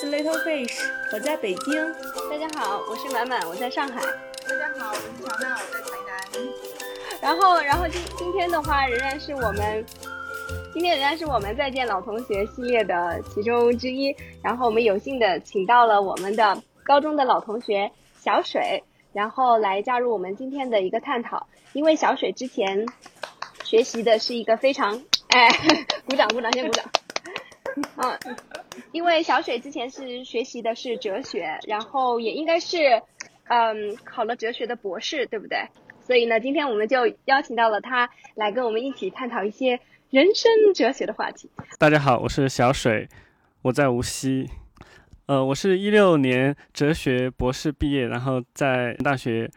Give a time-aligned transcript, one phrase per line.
[0.00, 0.80] 是 Little Fish，
[1.12, 1.74] 我在北京。
[2.30, 4.00] 大家好，我是满满，我在上海。
[4.48, 6.16] 大家好，我是乔娜，我在台南。
[7.20, 9.84] 然后，然后今今天的话，仍然是我们
[10.72, 14.16] 今天仍然是我们再见老同学系列的其中之一。
[14.42, 21.46] 然后我们有幸的请到了我们的高中的老同学小水，然后来加入我们今天的一个探讨。
[21.74, 22.86] 因为小水之前
[23.64, 25.50] 学习的是一个非常哎，
[26.08, 26.86] 鼓掌鼓掌，先鼓掌。
[27.96, 28.18] 嗯，
[28.92, 33.02] 因为小水之前是学习的是哲学，然后也应该是
[33.48, 35.58] 嗯考了哲学的博士，对不对？
[36.02, 39.78] 所以呢，今天我们就邀请到了他来跟我们一起探讨一些
[40.10, 41.48] 人生哲学的话题。
[41.78, 43.08] 大家好，我是小水，
[43.62, 44.48] 我在无锡。
[45.26, 49.48] 呃，我是一六年哲学博士毕业，然后在大学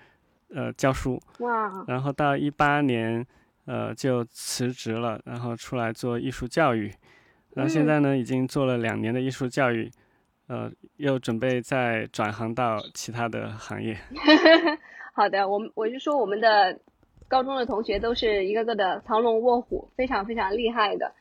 [0.53, 1.19] 呃教书。
[1.39, 1.83] 哇。
[1.87, 3.25] 然后到一八年
[3.65, 6.93] 呃就辞职了，然后出来做艺术教育。
[7.55, 9.91] 然后现在呢，已经做了两年的艺术教育，
[10.47, 13.97] 呃，又准备再转行到其他的行业。
[15.13, 16.79] 好的，我们我就说我们的
[17.27, 21.13] 高中的同学都是一个个的藏龙卧虎，非常非常厉害的。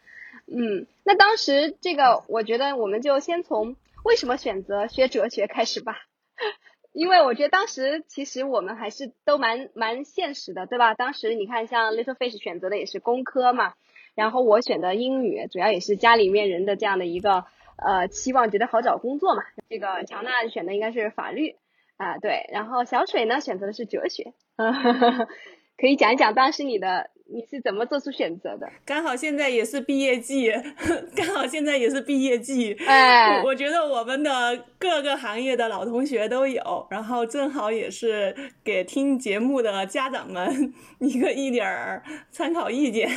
[0.46, 5.98] 嗯，那当时这个，我觉得我们就先从为什么选择学哲学开始吧。
[6.92, 10.94] 因为我觉得当时其实我们还是都蛮蛮现实的，对吧？
[10.94, 13.74] 当时你看，像 Little Fish 选择的也是工科嘛。
[14.14, 17.44] 然后我选的英语，主要也是家里面人的这样的一个
[17.76, 19.42] 呃期望，觉得好找工作嘛。
[19.68, 21.56] 这个乔娜选的应该是法律
[21.96, 22.48] 啊，对。
[22.52, 24.34] 然后小水呢选择的是哲学，
[25.78, 28.68] 可以讲一讲当时你的你是怎么做出选择的？
[28.84, 30.52] 刚好现在也是毕业季，
[31.16, 32.74] 刚好现在也是毕业季。
[32.86, 43.08] 哎，我觉得我们的各个行业的老同学都有，然后正好也是给听节目的家长们 一个一点儿参考意见。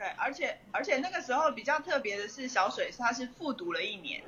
[0.00, 4.22] 对，而且而且那个时候比较特别的是，小水他是复读了一年，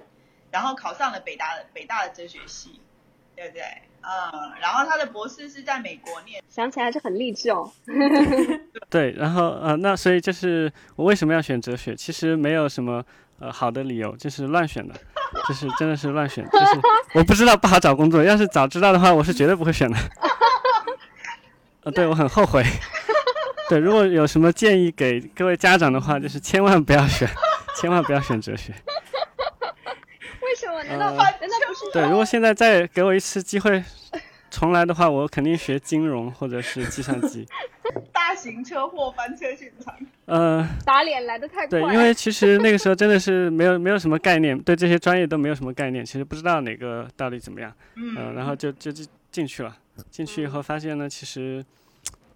[0.51, 2.79] 然后考上了北大的北大的哲学系，
[3.35, 3.63] 对不对？
[4.03, 7.73] 嗯，然后他的博士是在美国念，想起来是很励志哦。
[8.91, 11.97] 对，然后呃，那所以就是我为什么要选哲学？
[11.97, 13.03] 其实没有什么
[13.39, 14.95] 呃好的理由，就是乱选的，
[15.49, 16.81] 就是真的是乱选，就是
[17.15, 19.97] 我不知道不好找工作，要是早知道的话，我是绝对不会选的。
[21.85, 22.63] 呃，对我很后悔。
[23.73, 27.27] 对，如果有什么建议给各位家长的话，就是千万不要选，
[27.75, 28.71] 千万不要选哲学。
[30.43, 30.83] 为什么？
[30.85, 31.27] 难道难道
[31.67, 31.91] 不是？
[31.91, 33.83] 对，如果现在再给我一次机会
[34.51, 37.49] 重来的话，我肯定学金融或者是计算机。
[38.13, 39.95] 大型车祸翻车现场。
[40.27, 41.69] 呃，打脸来的太快。
[41.69, 47.73] 对，因为其实那个时候真的是没有没有什么概念，对这些专业都没有什么概念，其实不知道哪个到底怎么样。
[47.95, 48.35] 嗯。
[48.35, 49.75] 然后就就就进去了，
[50.11, 51.65] 进去以后发现呢，其实，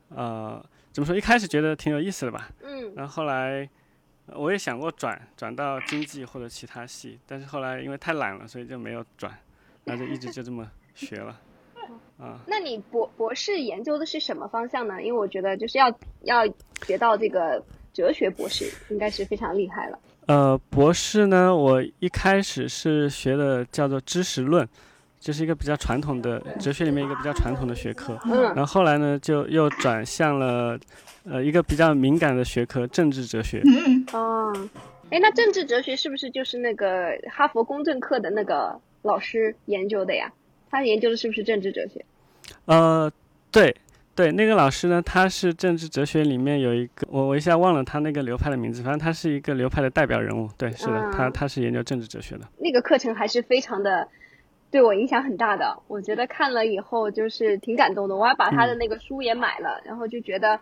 [0.09, 0.65] 呃。
[0.97, 1.15] 怎么说？
[1.15, 3.69] 一开始觉得挺有意思的吧，嗯，然后后来
[4.29, 9.31] 我也想过转转到经济或者其他系，但是后来因为太懒了，所以就没有转，
[9.85, 11.39] 然后就一直就这么学了，
[12.19, 12.41] 啊。
[12.47, 15.03] 那你博博士研究的是什么方向呢？
[15.03, 15.87] 因为我觉得就是要
[16.23, 16.47] 要
[16.87, 17.62] 学到这个
[17.93, 19.99] 哲学博士，应该是非常厉害了。
[20.29, 24.67] 呃，博士呢，我一开始是学的叫做知识论。
[25.26, 28.16] 这是一个比较传统的哲学里面一个比较传统的学科，
[28.54, 30.78] 然后后来呢，就又转向了，
[31.25, 33.60] 呃，一个比较敏感的学科——政治哲学。
[34.12, 34.53] 哦，
[35.10, 40.32] 哎，那政治哲学是不是就是那个哈佛公正课的那个老师研究的呀？
[40.70, 42.04] 他研究的是不是政治哲学？
[42.66, 43.10] 呃，
[43.50, 43.75] 对，
[44.14, 50.48] 对，那个老师呢，他是政治哲学里面有一个，我我一下忘了他那个流派的名字，反正他是一个流派的代表人物。
[50.56, 52.43] 对，是的，他他是研究政治哲学的。
[52.58, 54.06] 那个课程还是非常的。
[54.76, 60.60] 对我影响很大的，我觉得看了以后就是挺感动的，我还把他的那个书也买了，然后就觉得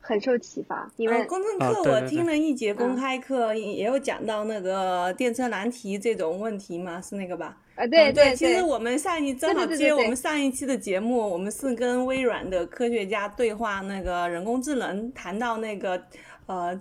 [0.00, 0.88] 很受启发。
[0.94, 7.56] 因为公正课我听了一节公开课，也有讲到那个电车难题这种问题嘛，是那个吧？
[7.74, 8.32] 啊，对对。
[8.36, 16.00] 其实我们上一正好接我们上一期的节目，我们是跟微软的科学家对话那个人工智能，谈到那个
[16.46, 16.80] 呃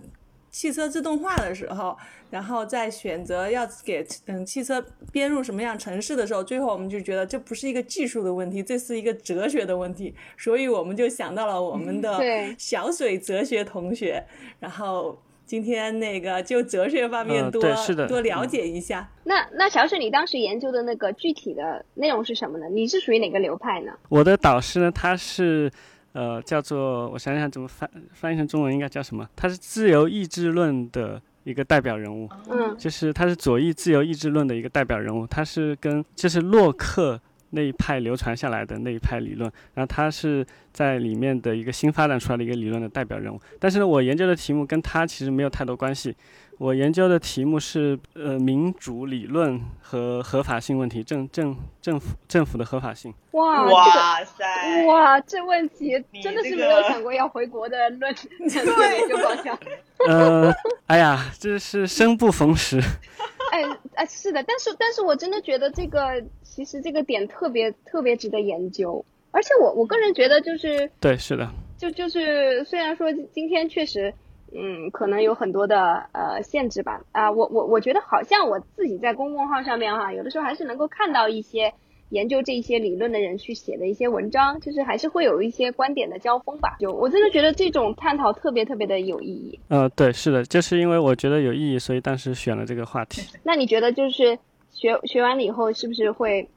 [0.58, 1.96] 汽车自动化的时候。
[2.30, 12.20] 然后在选择要给嗯汽车编入什么样城市的时候，最后我们就觉得这不是一个技术的问题，这是一个哲学的问题，所以我们就想到了我们的
[12.58, 14.22] 小水哲学同学，
[14.60, 17.62] 然后今天那个就哲学方面多
[18.10, 19.10] 多了解一下。
[19.24, 22.66] 那那小水，你当时研究的那个具体的内容是什么呢？
[22.70, 23.94] 你是属于哪个流派呢？
[24.10, 25.72] 我的导师呢，他是
[26.18, 29.30] 呃叫做我想想怎么翻翻译成中文应该叫什么？
[29.36, 31.22] 他是自由意志论的。
[31.48, 37.18] 一个代表人物，嗯，就是他是左翼自由意志论的一个代表人物，他是跟就是洛克
[37.52, 43.40] 那一派流传下来的那一派理论，然后他是在里面的一个新发展出来的一个理论的代表人物。
[43.62, 46.14] 但是呢，我研究的题目跟他其实没有太多关系。
[46.58, 53.14] 我研究的题目是呃民主理论和合法性问题，政政政府政府的合法性。
[53.32, 54.86] 哇哇塞！
[54.88, 55.92] 哇，这问题
[56.24, 59.58] 真的是没有想过要回国的论研究方向。
[60.08, 60.52] 呃，
[60.88, 62.80] 哎呀，这是生不逢时。
[63.54, 63.62] 哎
[63.94, 74.12] 哎，是的，但是但是我真的觉得这个其实这个点特别特别值得研究，而且我我个人觉得就是对，是的，就就是虽然说今天确实。
[74.56, 81.74] 嗯，可能有很多的呃限制吧啊，我我我觉得好像我自己在公众号上面哈，有的时候还是能够看到一些
[82.10, 86.78] 研究这些理论的人去写的一些文章，就是还是会有一些观点的交锋吧。
[86.80, 89.60] 就我真的觉得这种探讨特别特别的有意义。
[89.68, 93.22] 呃，对，是的，就是因为我觉得有意义，所以当时选了这个话题。
[93.44, 94.40] 那你觉得就是
[94.72, 96.48] 学学完了以后，是不是会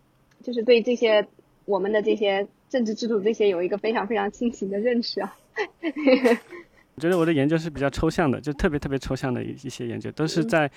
[0.45, 1.27] 就是对这些
[1.65, 5.37] 我们的这些政治制度这些有一个非常非常清晰的认识啊？
[7.01, 10.71] 我觉得我的研究是比较抽象的，就特别特别抽象的一一些研究，都是在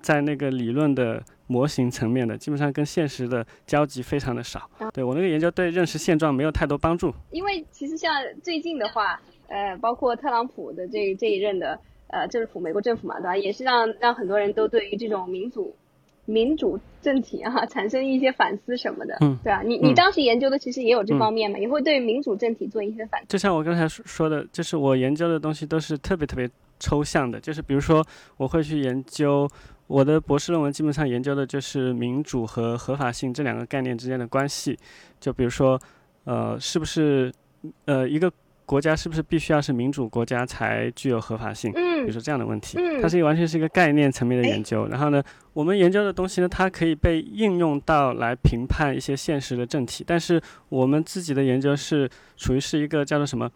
[0.00, 4.70] 在那个理论的模型层面的，基本上跟现实的交集非常的少。
[4.94, 7.12] 对我那个研究对认识现状没有太多帮助。
[7.32, 13.36] 因为其实像最近的话，呃，包括特朗普的这这一任的呃政府，美国政府嘛，对吧？
[13.36, 15.74] 也是让让很多人都对于这种民主。
[16.24, 23.26] 民主政体啊， 产生一些反思什么的，嗯，对啊，你你当时研究的其实也有这方面嘛，也会对民主政体做一些反思。
[23.28, 26.48] 就像我刚才说的，就是我研究的东西都是特别特别
[26.78, 28.04] 抽象的，就是比如说
[28.36, 29.48] 我会去研究
[29.86, 34.78] 我的博士论文，基本上研究的就是民主和合法性这两个概念之间的关系。
[35.18, 35.80] 就比如说，
[36.24, 37.32] 呃，是不是
[37.86, 38.32] 呃一个。
[38.72, 41.70] 国家是不是必须要是民主国家才具有合法性？
[41.74, 44.86] 嗯，比如说这样的问题，嗯，它是完全是一个概念层面的研究。
[44.86, 45.22] 然后呢，
[45.52, 50.02] 我们研究的东西呢，它可以被应用到来评判一些现实的政体。
[50.06, 50.40] 但是
[50.70, 52.08] 我们自己的研究是
[52.38, 53.46] 属于是一个叫做什么？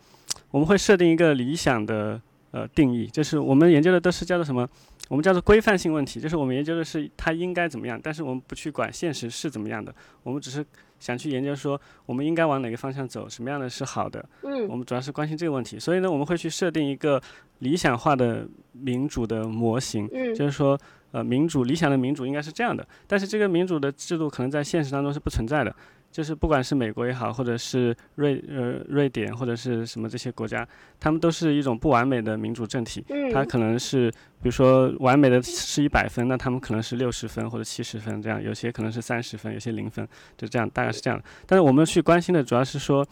[0.51, 2.21] 我们会设定一个理想的
[2.51, 4.69] 呃定义，就是我们研究的都是叫做什么？
[5.09, 10.65] 我们叫做规范性问题，就是我们研究的是它应该怎么样，但是我们不去管现实是怎么样的，我们只是。
[10.99, 14.27] 想去研究说我们应该往哪个方向走，什么样的是好的？
[14.41, 17.23] 嗯，我们主要是关心这个问题，所以呢，我们会去设定一个
[17.59, 20.77] 理想化的民主的模型，嗯，就是说，
[21.13, 25.77] 呃，民主理想的民主应该是这样的，但是这个民主的制度可能在现实当中是不存在的。
[26.17, 30.67] 就是不管是美国也好，或者是瑞呃瑞典或者是什么这些国家，
[30.99, 33.05] 他们都是一种不完美的民主政体。
[33.11, 40.09] 嗯，它可能是比如说完美的是一百分，那他们可能是六十分或者七十分这样，有些可能是三十分，有些零分，
[40.39, 41.23] 就这样大概是这样。
[41.45, 43.07] 但是我们去关心的主要是说，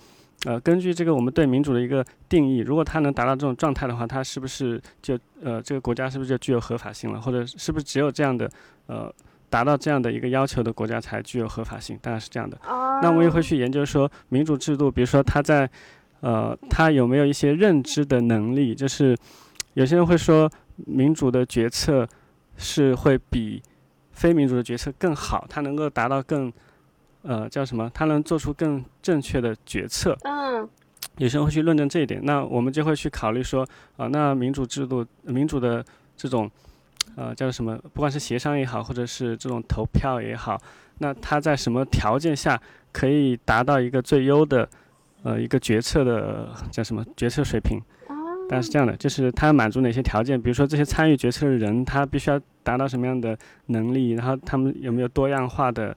[0.47, 8.51] 呃，根据这个我们对民主的一个定义，如果它能达到这种状态的话，它是不是就呃这个国家是不是就具有合法性了，或者是不是只有这样的
[8.87, 9.15] 呃。
[9.55, 12.59] 达到这样的一个要求的国家才具有合法性，当然是这样的。
[13.01, 15.71] 那我们也会去研究说，民主制度，比如说它在，
[16.23, 18.75] 呃，它有没有一些认知的能力？
[18.75, 19.17] 就是
[19.75, 20.51] 有些人会说，
[20.87, 22.05] 民主的决策
[22.57, 23.63] 是会比
[24.11, 26.53] 非民主的决策更好，它能够达到更，
[27.23, 27.89] 呃，叫什么？
[27.95, 30.19] 它能做出更正确的决策。
[30.25, 30.69] 嗯。
[31.19, 33.65] 有些人会去论证这一点，那我们就会去考虑说，
[33.97, 35.85] 啊，那民主制度、民主的
[36.17, 36.51] 这种。
[37.17, 37.79] 呃，叫什么？
[37.93, 40.61] 不管是协商也好，或者是这种投票也好，
[40.99, 42.61] 那它在什么条件下
[42.93, 44.69] 可以达到一个最优的，
[45.23, 47.81] 呃，一个决策的叫什么决策水平？
[48.49, 50.41] 但是这样的，就是它满足哪些条件？
[50.41, 53.37] 比如说这些参与决策的人，他必须要达到什么样的
[53.67, 54.11] 能力？
[54.11, 55.97] 然后他们有没有多样化的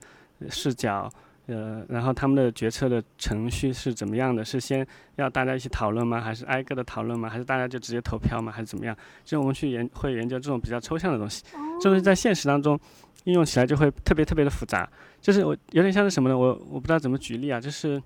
[0.49, 1.09] 视角？
[1.47, 4.45] 呃，然后他们的决策的程序是怎么样的？
[4.45, 4.85] 是先
[5.15, 6.21] 要大家一起讨论吗？
[6.21, 7.29] 还是挨个的讨论吗？
[7.29, 8.51] 还是大家就直接投票吗？
[8.51, 8.95] 还是怎么样？
[9.23, 11.43] 就我们去研会研究这种比较抽象的东西，
[11.81, 12.79] 这东西在现实当中
[13.23, 14.89] 应用起来就会特别特别的复杂。
[15.21, 16.37] 就是我有点像是什么呢？
[16.37, 18.01] 我我不知道怎么举例啊，就是。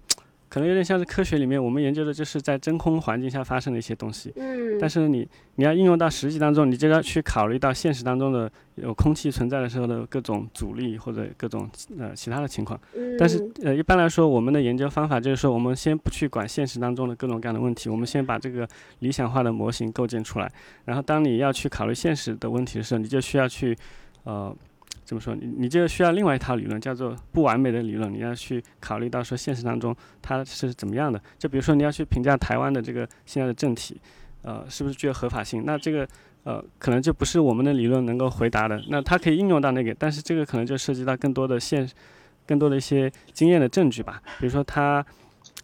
[0.51, 18.67] 可能有点像是科学里面我们研究的就是在真空环境下发生的一些东西，嗯，但是你你要应用到实际当中，你就要去考虑到现实当中的有空气存在的时候的各种阻力或者各种呃其他的情况，嗯，但是呃一般来说我们的研究方法就是说我们先不去管现实当中的各种各样的问题，我们先把这个
[18.99, 20.51] 理想化的模型构建出来，
[20.83, 23.73] 然后当你要去考虑现实的问题的时候，你就需要去
[24.25, 24.53] 呃。
[25.11, 25.35] 怎么说？
[25.35, 28.09] 你你就需要另外一套理论，叫做不完美的理论。
[28.13, 31.21] 你要去考虑到说现实当中它是怎么样的。
[31.37, 33.99] 就比如说你要去评价台湾的这个现在的政体，
[34.43, 35.63] 呃，是不是具有合法性？
[35.65, 36.07] 那这个
[36.45, 38.81] 呃，可能就不是我们的理论能够回答的。
[38.87, 41.85] 那它可以应用到那个，但是这个可能就涉及到更多的现，
[42.47, 44.23] 更多的一些经验的证据吧。
[44.39, 45.05] 比如说它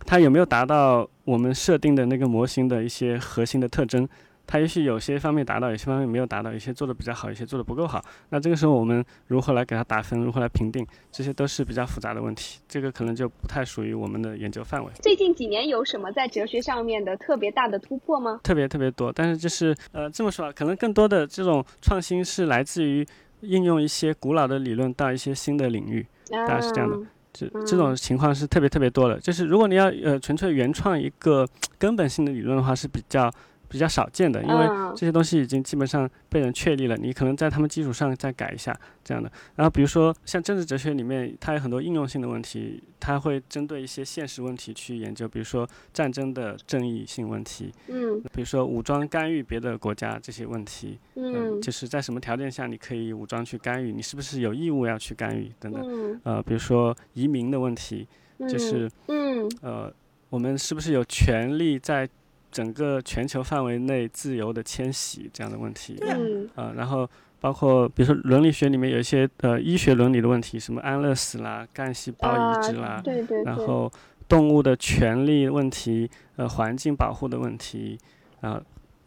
[0.06, 4.06] 它有没有达到我们设定的那个模型的一些核心的特征？
[4.48, 8.02] 他也许有些方面达到，有些方面没有达到，有些做的比较好，有些做的不够好。
[8.30, 12.60] 那这个时候我们如何来给它打分，如何来评定，这些都是比较复杂的问题。
[12.66, 14.90] 这个可能就不太属于我们的研究范围。
[15.02, 18.40] 最近几年有什么在哲学上面的特别大的突破吗？
[18.42, 23.06] 特别特别多，但是就是呃这么说啊，可能更多的这种创新是来自于
[23.42, 26.98] 应用一些古老的理论到一些新的领域，大概是这样的。
[27.34, 29.20] 这这种情况是特别特别多的。
[29.20, 31.46] 就是如果你要呃纯粹原创一个
[31.78, 33.30] 根本性的理论的话，是比较。
[33.70, 39.32] 比较少见的，因为这些东西已经基本上被人确立了，你可能在他们基础上再改一下这样的。
[39.56, 58.08] 然后比如说像政治哲学里面，它有很多应用性的问题，它会针对一些现实问题去研究，比如说战争的正义性问题，嗯，比如说武装干预别的国家这些问题，嗯，就是在什么条件下你可以武装去干预，你是不是有义务要去干预等等，呃，比如说移民的问题，
[58.48, 59.94] 就是，嗯，呃，
[60.30, 62.08] 我们是不是有权利在
[62.58, 65.96] 整个全球范围内自由的迁徙这样的问题，
[66.56, 67.08] 啊，然后
[67.40, 73.92] 包括比如说伦理学里面有一些呃医学伦理的问题，什么安乐死啦、干细胞移植啦，对对，然后
[74.28, 77.96] 动物的权利问题、呃环境保护的问题
[78.42, 78.60] 啊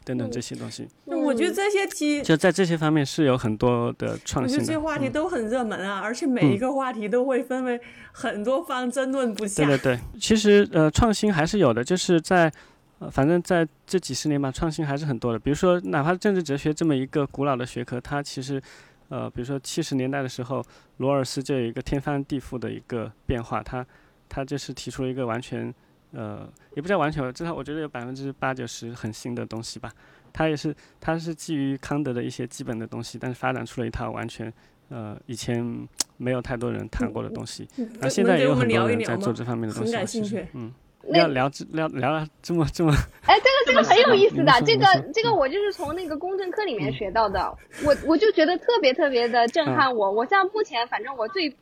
[0.04, 0.86] 等等这些东西。
[1.06, 4.58] 我觉得这些题就在这些方面是有很多的创新。
[4.58, 7.80] 我觉得这些话题都很热门啊，而且每一个话题都会分为
[8.12, 9.66] 很多方争论不下。
[9.66, 12.52] 对对对，其实呃创新还是有的，就是在。
[13.00, 15.38] 呃，反正在这几十年吧，创新还是很多的。
[15.38, 18.62] 比如说，哪怕政治哲学这么一个古老的学科，它其实，
[19.08, 20.62] 呃，比如说七十年代的时候，
[20.98, 23.84] 罗尔斯就有一个天翻地覆的一个变化，他
[24.28, 25.74] 他就是提出了一个完全，
[26.12, 29.90] 呃，也不叫完全，至少我觉得有百分之八九十很新的东西吧。
[30.30, 34.52] 他也是，他是基于康德的一些基本的东西，但是发展出了一套完全，
[34.90, 35.88] 呃，以前
[36.18, 37.66] 没有太多人谈过的东西。
[37.98, 39.90] 那现在也有很多人在做这方面的东西。
[39.90, 40.46] 很感兴趣。
[40.52, 40.70] 嗯。
[41.08, 42.92] 要聊这聊聊了这么这么，
[43.24, 50.12] 哎，这个这个很有意思的，这个这个我就是从那个公证课里面学到的，我我就觉得特别特别的震撼我。
[50.12, 51.56] 我像目前反正我最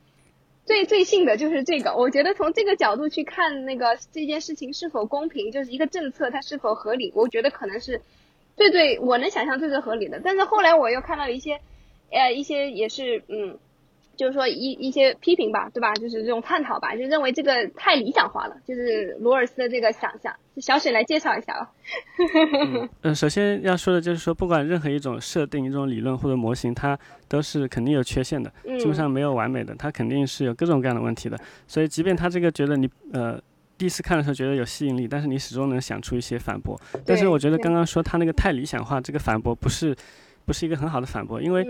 [0.67, 8.03] 最最信的就是这个，我觉得从这个角度去看那个这件事情是否公平，就是一个政策它是否合理，我觉得可能是
[8.57, 10.21] 最最我能想象最最合理的。
[10.23, 11.61] 但是后来我又看到一些
[12.11, 13.59] 呃一些也是嗯。
[14.19, 15.95] 就是说一一些批评吧，对吧？
[15.95, 18.57] 就是这种探讨吧，就认为这个太理想化了。
[18.67, 21.71] 就是罗尔斯的这个想象，小沈来介绍一下吧。
[23.03, 26.99] 嗯，首先要说的就是说，不管任何一种设定、一种理论或者模型，它
[27.29, 31.39] 都是肯定有缺陷的，基本上没有完美的，它肯定是有各种各样的问题的。
[31.69, 33.41] 所以，即便他这个觉得你呃
[33.79, 36.79] 第一次看的时候觉得有吸引力，但是你始终能想出一些反驳。
[37.07, 39.95] 但是我觉得刚刚说他那个太理想化，这个反驳不是。
[40.49, 41.63] 不是一个很好的反驳，因为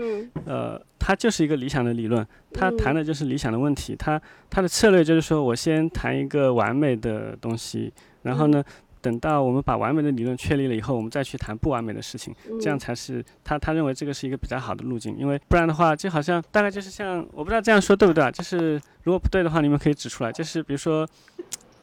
[0.45, 4.19] 呃，他就是一个理想的理论，他谈的就是理想的问题，他
[4.49, 8.63] 他的策略就是说我先谈一个完美的东西，然后呢，
[9.01, 21.05] 等到我们把完美的理论确立了以后，我们再去谈不完美的事情，这样才是他他认为这个是一个比较好的路径，因为不然的话，就好像大概就是像我不知道这样说对不对啊，就是如果不对的话，你们可以指出来，就是比如说，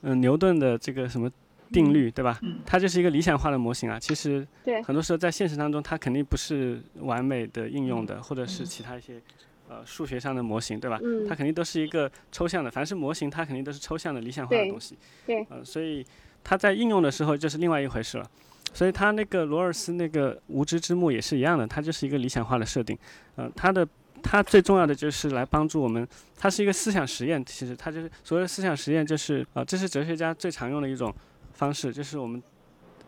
[0.01, 1.31] 嗯，牛顿的这个什么。
[1.73, 2.41] 定律对吧？
[2.65, 3.99] 它就是一个理想化的模型啊。
[3.99, 4.47] 其实
[4.85, 9.21] 很多时候在现实当中，它肯定不是完美的应用的，或者是其他一些
[9.69, 11.01] 呃数学上的模型，对吧？
[11.29, 12.71] 它肯定都是一个抽象的。
[12.71, 14.97] 凡是模型，它肯定都是抽象的、理想化的东西。
[15.27, 15.45] 对。
[15.51, 16.05] 呃，所以
[16.45, 18.31] 它在应用的时候就是另外一回事了。
[18.73, 22.97] 所以它那个罗尔斯那个无知之幕也是一样的，它就是一个理想化的设定。
[23.37, 23.87] 呃，它的
[24.23, 26.07] 它最重要的就是来帮助我们，
[26.37, 27.43] 它是一个思想实验。
[27.45, 31.15] 其实它就是所谓的思想实验，就是啊，这是哲学家最常用的一种。
[31.57, 32.41] 方式就是我们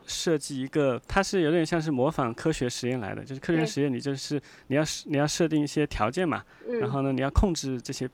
[0.07, 6.43] 设计一个，它是有点像是模仿科学实验来的，就是科学实验，你就是你要你要设定一些条件嘛，
[6.81, 8.09] 然后呢，你要控制这些，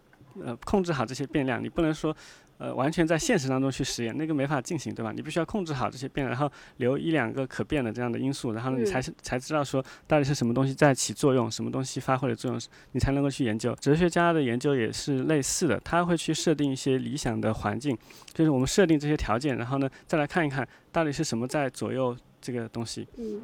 [0.45, 2.15] 呃，控制好这些变量，你不能说。
[2.57, 5.11] 呃，完全在现实当中去实验，那个没法进行，对吧？
[5.11, 12.61] 你必须要控制好这些变，然后留一两个可变的这样的因素，然后你才才知道说到底是什么东西在起作用，什么东西发挥了作用，
[12.93, 13.75] 你才能够去研究。
[13.81, 17.99] 哲学家的研究也是类似的，他会去设定一些理想的环境，
[18.33, 23.09] 就是我们设定这些条件，然后呢再来看一看到底是什么在左右这个东西。
[23.17, 23.43] 嗯。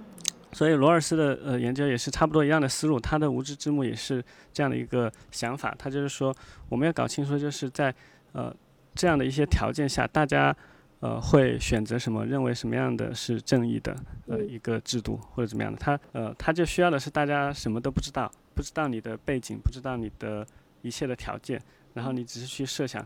[0.52, 6.33] 所以罗尔斯的呃研究也是差不多一样的思路，他的无知之幕也是这样的一个想法，他就是说
[6.69, 7.93] 我们要搞清楚就是在
[8.33, 8.55] 呃。
[8.95, 10.55] 这样的一些条件下，大家
[11.01, 12.27] 呃会选择什么？
[12.27, 15.79] 认为什么样的是正义的呃一个制度或者怎么样的？
[15.79, 20.47] 他呃他就需要的是大家什么都不知道，不知道你的背景，不知道你的
[20.83, 21.61] 一切的条件，
[21.95, 23.05] 然后你只是去设想，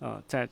[0.00, 0.48] 呃在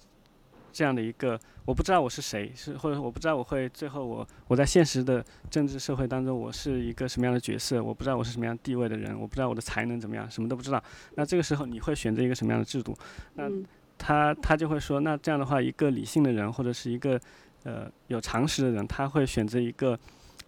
[0.73, 10.83] 这样的一个我不知道我是谁，是或者我不知道我会最后我我在现实的政治社会当中我是一个什么样的角色，我不知道我是什么样地位的人，我不知道我的才能怎么样，什么都不知道。
[11.17, 12.97] 那这个时候你会选择一个什么样的制度？
[13.35, 13.51] 那
[14.03, 17.21] 他他就会说，那这样的话，一个理性的人或者是一个
[17.65, 19.97] 呃有常识的人，他会选择一个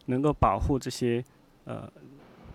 [0.06, 1.22] 能够保护这些
[1.64, 1.86] 呃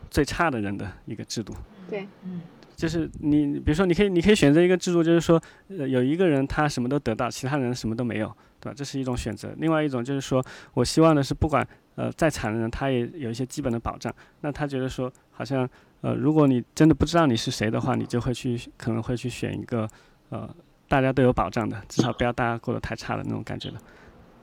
[0.10, 1.54] 最差的人的一个制度。
[1.88, 2.42] 对，嗯，
[2.75, 5.39] 就是你比如说，你可以你可以选择一个制度，就是说，
[5.70, 8.27] 呃，有一个人他什么都得到，其他人什么都没有，
[8.60, 8.74] 对吧？
[8.75, 9.54] 这是一种选择。
[9.58, 14.13] 另外一种就是说，我希望的是，不管呃再惨的人，他也有一些基本的保障。
[14.42, 15.70] 那他觉得说，好像
[16.01, 19.88] 呃，如果你真的不知道你是谁的话，你就会去可能会去选一个
[20.30, 20.50] 呃
[20.88, 23.77] 大家都有保障的，至少不要大家过得太差的那种感觉的。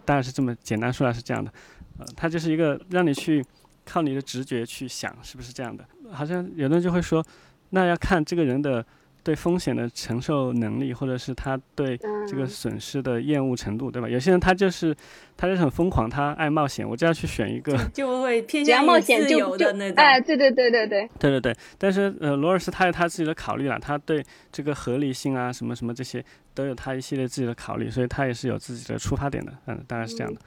[0.04, 1.50] 大概是这么简单说来是这样的，
[1.98, 3.44] 呃，它就是一个让你去
[3.84, 5.82] 靠你的直觉去想是不是这样的。
[6.12, 7.24] 好像有的人就会说，
[7.70, 8.84] 那要看这个人的
[9.25, 11.97] 对风险的承受能力，或者是他对
[12.28, 14.07] 这个嗯损失的厌恶程度，对吧？
[14.09, 14.95] 有些人他就是
[15.37, 19.97] 他就是很疯狂，他爱冒险，我就要去选一个， 就会偏向于冒险就自由的那种。
[19.97, 21.57] 哎，对对对对对，对对对。
[21.78, 30.40] 但是呃，罗尔斯他有他自己的考虑了，他对这个合理性啊什么什么这些都有他一系列自己的考虑，所以他也是有自己的出发点的，嗯，大概是这样的。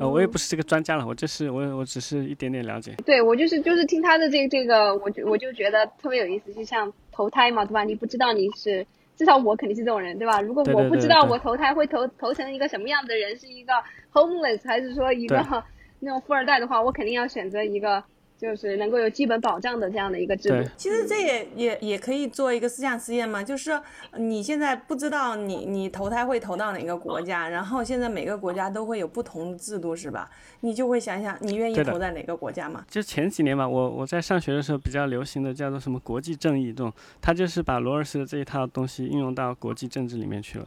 [0.00, 2.94] 呃，我也不是这个专家了，我就是我我只是一点点了解。
[3.06, 7.84] 对我就是就是听他的这个这个，我就我就觉得特别有意思，就像投胎嘛，对吧？
[7.84, 10.40] 你不知道你是，至少我肯定是这种人，对吧？
[10.40, 13.72] 如果我不知道我投胎会投投成一个什么样的人，是一个
[14.12, 15.36] homeless 还是说一个
[16.00, 18.02] 那种富二代的话，我肯定要选择一个
[18.38, 20.70] 就是能够有基本保障的这样的一个制度。
[20.76, 23.82] 其实这也也也可以做一个思想实验嘛，就是说
[24.16, 30.30] 你现在不知道你你投胎会投到哪个国家，然后现在每个国家都会有不同的制度，是吧？
[30.60, 32.84] 你就会想想你愿意投在哪个国家嘛？
[32.88, 40.66] 就前几年吧，我我在上学的时候比较流行的叫做什么国际正义这种，他就是把罗尔斯的这一套东西应用到国际政治里面去了。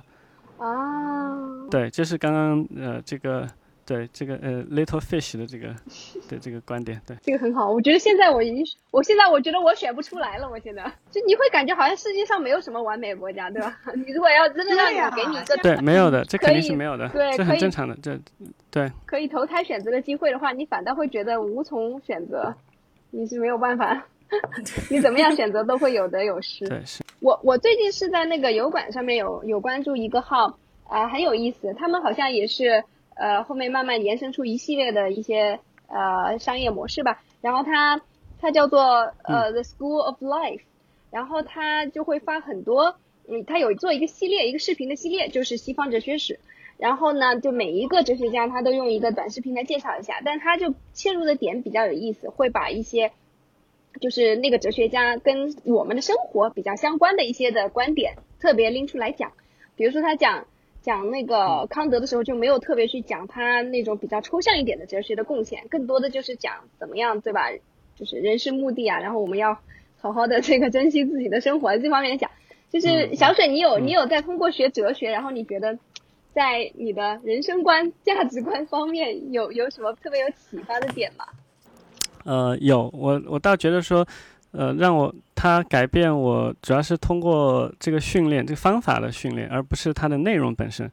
[0.58, 3.48] 啊，对，就是刚刚呃这个
[3.86, 5.76] 对这个呃 little fish 的这个
[6.30, 7.72] 对这个观点，对这个很好。
[7.72, 10.50] 我觉得现在我已经，我现在我觉得我选不出来了。
[10.50, 13.78] 我现在就你会感觉好像世界上没有什么完美的国家，对吧？
[13.96, 18.18] 你如果要真的让对呀你给你一个对，没有的，这肯定是没有的，对这很正常的，这
[18.70, 22.54] 对可以投胎选择的机会的话，你反倒会觉得无从选择，
[23.10, 24.06] 你是没有办法，
[24.90, 26.66] 你怎么样选择都会有得有失。
[26.70, 30.58] 对是我我最近是在那个油管上面有有关注一个号，
[30.88, 32.84] 啊、很有意思，他们好像也是
[33.22, 38.02] 呃后面慢慢延伸出一系列的一些呃商业模式吧，然后它
[38.40, 38.82] 它叫做
[39.24, 40.62] 呃、The School of Life，
[41.12, 42.96] 然后它就会发很多，
[43.30, 46.40] 嗯，它有做一个系列一个视频的系列，就是西方哲学史。
[46.78, 53.12] 然后呢，就每一个哲学家他都用一个短视频来介绍一下，但他就切入的点比较有意思，会把一些
[54.00, 59.32] 就是那个哲学家跟我们的生活比较相关的一些的观点特别拎出来讲。
[59.76, 60.48] 比如说他讲
[60.82, 67.50] 讲那个康德的时候，就没有特别去讲他那种比较抽象一点的哲学的贡献，更多的就是讲怎么样，对吧？
[67.96, 69.60] 就是人生目的啊，然后我们要
[70.00, 72.30] 好好的 这个珍惜自己的生活这方面讲。
[72.72, 75.78] 就是嗯小水，你有嗯你有在通过学哲学，然后你觉得
[76.34, 81.26] 在你的人生观、价值观方面有有什么特别有启发的点吗？
[82.24, 84.08] 呃有我我倒觉得说
[84.52, 90.90] 呃让我他改变我主要是通过这个训练这个方法的训练，而不是它的内容本身。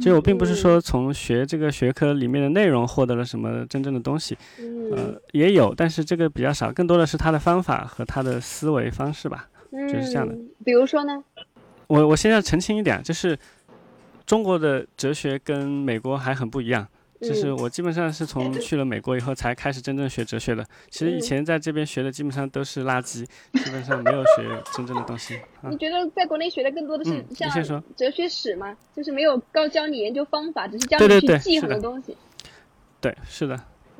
[0.00, 9.48] 就我并不是说从学这个学科里面的内容获得了什么真正的东西，嗯呃，也有，但是这个比较少，更多的是他的方法和他的思维方式吧。
[9.72, 10.48] 就是这样的嗯。
[10.64, 11.22] 比如说呢？
[11.88, 13.36] 我我现在澄清一点，就是
[14.24, 16.86] 中国的哲学跟美国还很不一样。
[17.20, 20.64] 就是嗯我基本上是 从去了美国以后才开始真正学哲学的。
[20.88, 25.76] 其实以嗯前在这边学的基本上都是垃圾，基本上没有学真正的东西 啊你。
[25.76, 27.50] 觉得在国内学的更多的是像
[27.96, 28.76] 哲学史吗？
[28.96, 32.16] 就是没有高教你研究方法，只是教你去记很多东西。
[33.00, 33.58] 对，是的，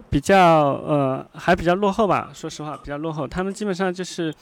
[0.09, 0.39] 比较
[0.87, 2.31] 呃还比较落后吧。
[2.35, 3.29] 说实话，比较落后。
[3.29, 4.33] 他们基本上就是，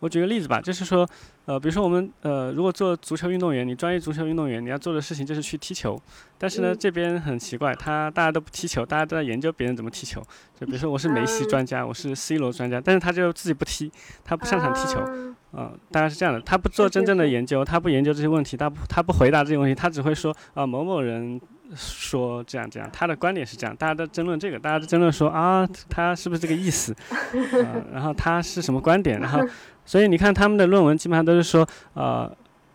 [0.00, 1.08] 我举个例子吧，就是说，
[1.46, 6.00] 呃，比如说我们呃如果做足球运动员，你专业足球运动员，你要做的事情就是去踢球。
[6.38, 10.22] 但是呢，嗯这边很奇怪，他大家都不踢球，大家都在研究别人怎么踢球。
[10.58, 13.92] 就比如说我是梅西啊专家，我是 C 罗专家，但是他就自己不踢，
[14.24, 15.00] 他不擅长踢球。
[15.00, 21.40] 啊啊、大概是这样的，他不做真正的研究，他不研究这些问题，他不他不回答这些问题，他只会说啊、某某人
[21.74, 29.40] 说这样这样，他的观点是这样，大家都争论这个，大家都争论说啊， 他是不是这个意思，啊， 然后他是什么观点，然后
[29.84, 32.30] 所以你看他们的论文基本上都是说呃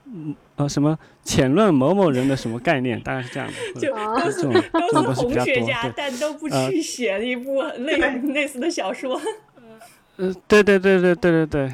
[0.06, 4.54] 嗯呃什么浅论某某人的什么概念，大概是这样的， 就啊这种
[5.04, 9.20] 都是西比较多，红学家，，但都不呃去写一部类类似的小说。
[10.18, 11.72] 嗯，对对对对对对对，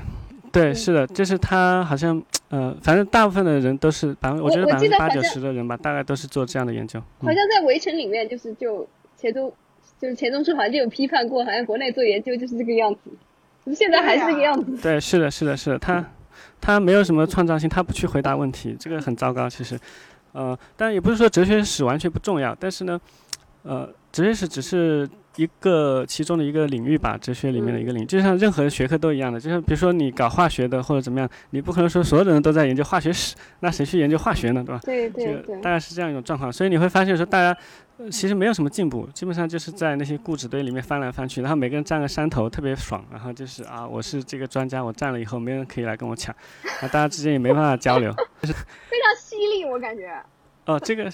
[0.51, 0.75] 对，嗯。
[0.75, 2.21] 是的，就是他好像，
[2.55, 6.97] 呃，反正大部分的人都是百分，我我觉得百分之八九十的人吧，大概都是做这样的研究。
[7.19, 8.87] 嗯，好像在《围城》里面，就是就
[9.17, 9.51] 钱钟，
[9.99, 13.11] 就是钱钟书好像就有批判过，好像国内做研究就是这个样子，
[13.65, 14.77] 就是现在还是这个样子。
[14.81, 16.05] 对， 是的，是的，是的，他
[16.61, 19.49] 他没有什么创造性，他不去回答问题，这个很糟糕。
[19.49, 19.77] 其实，
[20.31, 22.97] 呃，但也不是说哲学史完全不重要，但是呢，
[23.65, 25.09] 呃，哲学史只是。
[25.37, 34.79] 一个其中的一个领域吧，哲学里面的一个领域，就像任何学科都一样的，就像比如说你搞化学的或者怎么样，你不可能说所有的人都在研究化学史，那谁去研究化学呢，对吧？
[34.85, 36.49] 对对对，大概是这样一种状况。
[36.49, 37.59] 所以你会发现说，大家
[38.09, 46.33] 其实没有什么进步，基本上就是在那些固执堆里面翻来翻去，然后每个人占个山头，特别爽，然后就是啊，我是这个专家，我占了以后没人可以来跟我抢，
[46.79, 48.09] 啊，大家之间也没办法交流，
[48.41, 50.09] 就是非常犀利，我感觉。
[50.65, 51.11] 哦，这个，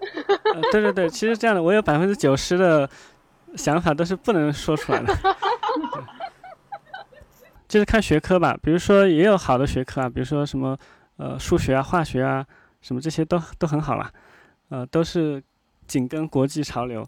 [0.72, 2.88] 对对对，其实这样的，我有百分之九十的。
[3.56, 5.18] 想法都是不能说出来的，
[7.66, 8.54] 就是看学科吧。
[8.62, 10.78] 比如说，也有好的学科啊，比如说什么
[11.16, 12.46] 呃数学啊、化学啊，
[12.82, 14.12] 什么这些都都很好啦，
[14.68, 15.42] 呃，都是
[15.86, 17.02] 紧跟国际潮流。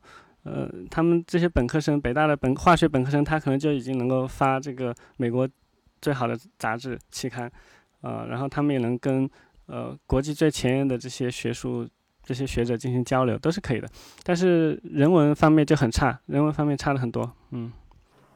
[0.44, 5.46] 呃，他们这些本科生，北大的本化学本科生，他可能就已经能够发这个美国
[6.00, 7.52] 最好的杂志期刊，
[8.00, 9.28] 呃，然后他们也能跟
[9.66, 11.86] 呃国际最前沿的这些学术。
[12.22, 13.88] 这些学者进行交流都是可以的，
[14.22, 17.72] 但是人文方面就很差，人文方面差了很多，嗯，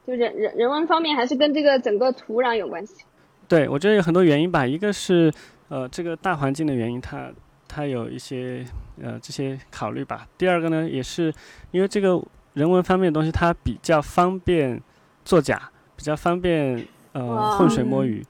[0.05, 3.05] 就人人人文方面还是跟这个整个土壤有关系。
[3.47, 5.33] 对，我觉得有很多原因吧，一个是
[5.68, 7.31] 呃这个大环境的原因，它
[7.68, 8.64] 它有一些
[9.01, 10.27] 呃这些考虑吧。
[10.37, 11.33] 第二个呢，也是
[11.70, 12.20] 因为这个
[12.55, 14.83] 人文方面的东西，它比较方便
[15.25, 18.25] 作假，比较方便呃浑水摸鱼。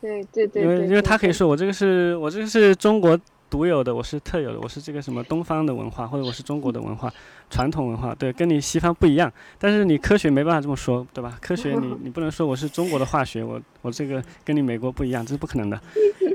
[0.00, 0.62] 对对对。
[0.62, 3.18] 因为因为他可以说我这个是我这个是中国。
[3.50, 7.12] 独有的，我是特有的，我是这个什么东方的文化，或者我是中国的文化，
[7.48, 9.32] 传统文化，对，跟你西方不一样。
[9.58, 11.38] 但是你科学没办法这么说，对吧？
[11.40, 15.80] 科学你 你不能说我是中国的化学，我我这个跟你美国不一样，这是不可能的。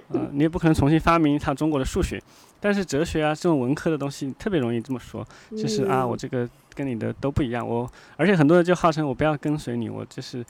[0.09, 2.21] 呃，你也不可能重新发明一套中国的数学。
[2.59, 10.43] 但是哲学啊这种文科的东西特别容易这么说，就是啊我这个跟你的都不一样，我而且很多人就号称我不要跟随你，我就是。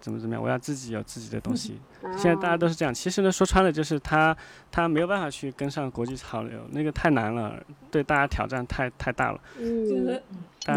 [0.00, 0.42] 怎么怎么样？
[0.42, 1.80] 我要自己有自己的东西。
[2.16, 2.92] 现在大家都是这样。
[2.92, 4.36] 其实呢，说穿了就是他
[4.70, 7.58] 他没有办法去跟上国际潮流，那个太难了，
[7.90, 9.40] 对大家挑战太太大了。
[9.58, 10.20] 嗯，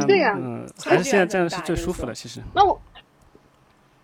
[0.07, 2.13] 对呀，嗯，还是现在这样是最舒服的。
[2.13, 2.41] 其实。
[2.53, 2.79] 那我，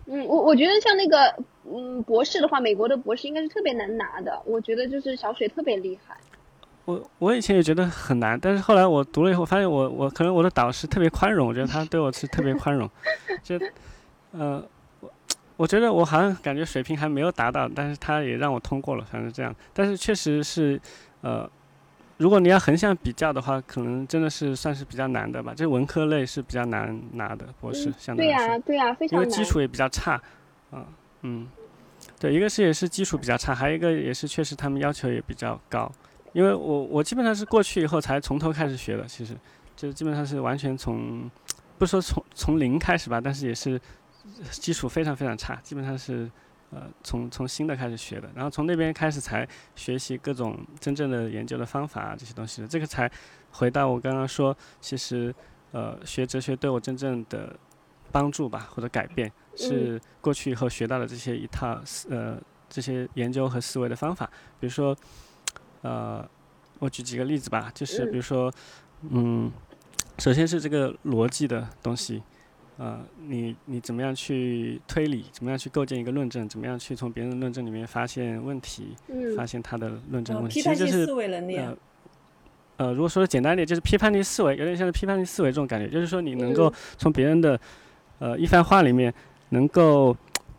[0.06, 4.40] 嗯，我我觉得像那个嗯博士的话，美国的博士应该是特别难拿的。
[4.46, 6.16] 我觉得就是小水特别厉害。
[6.86, 12.88] 我我以前也觉得很难，但是后来我读了以后，发现我我可能我的导师特别宽容，我觉得他对我是特别宽容，
[13.42, 13.60] 就
[14.32, 14.64] 呃。
[15.58, 19.56] 我觉得我好像感觉水平还没有达到，但是他也让我通过了，反正这样。
[19.74, 20.80] 但是确实是，
[21.22, 21.50] 呃，
[22.18, 25.54] 如果你要横向比较的话，可能真的是算是比较难的吧。
[25.56, 28.48] 这文科类是比较难拿的博士，相对来说。
[28.48, 30.22] 对呀，对呀，非常因为基础也比较差，
[30.72, 30.86] 啊，
[31.22, 31.48] 嗯，
[32.20, 35.90] 对，一个是也是基础比较差，还有一个也是确实他们要求也比较高。
[36.34, 39.34] 因为我我基本上是过去以后才从头开始学的，其实
[39.74, 41.32] 就基本上是完全从，
[41.78, 43.80] 不说从从零开始吧，但是也是。
[44.52, 46.30] 基础非常非常差，基本上是，
[46.72, 53.10] 呃，从从新的开始学的，然后从那边开始才学习各种真正的研究的方法啊这些东西的，这个才
[53.52, 55.34] 回到我刚刚说，其实，
[55.72, 57.58] 呃，学哲学对我真正的
[58.12, 64.26] 帮助吧，或者改变，是过去以后学到的这些一套思呃这些研究和思维的方法，
[64.60, 64.96] 比如说，
[65.82, 66.28] 呃，
[66.80, 68.52] 我举几个例子吧，就是比如说，
[69.10, 69.52] 嗯，
[70.18, 72.24] 首先是这个逻辑的东西。
[72.78, 75.26] 呃，你你怎么样去推理？
[75.32, 76.48] 怎么样去构建一个论证？
[76.50, 78.96] 怎么样去从别人的论证里面发现问题？
[79.38, 81.06] 发现他的论证问题，其实就是
[81.58, 81.78] 呃
[82.78, 87.60] 呃，如果说简单一点，就是批判性思维，有点像是批判性思维这种感觉，就是说你能够从别人的
[88.20, 89.14] 呃一番话里面，
[89.50, 90.16] 能够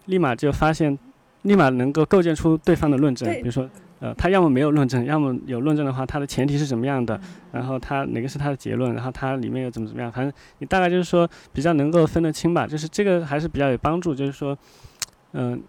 [0.07, 0.99] 立马就发现，
[1.43, 3.69] 立马能够构建出对方的论证，比如说。
[4.01, 7.21] 呃，他要么没有论证，要么有论证的话，他的前提是什么样的？
[7.53, 8.95] 然后他哪个是他的结论？
[8.95, 10.11] 然后他里面又怎么怎么样？
[10.13, 14.15] 反正你大概就是说比较能够分得清吧，就是这个还是比较有帮助。
[14.15, 14.57] 就是说，
[15.33, 15.63] 嗯。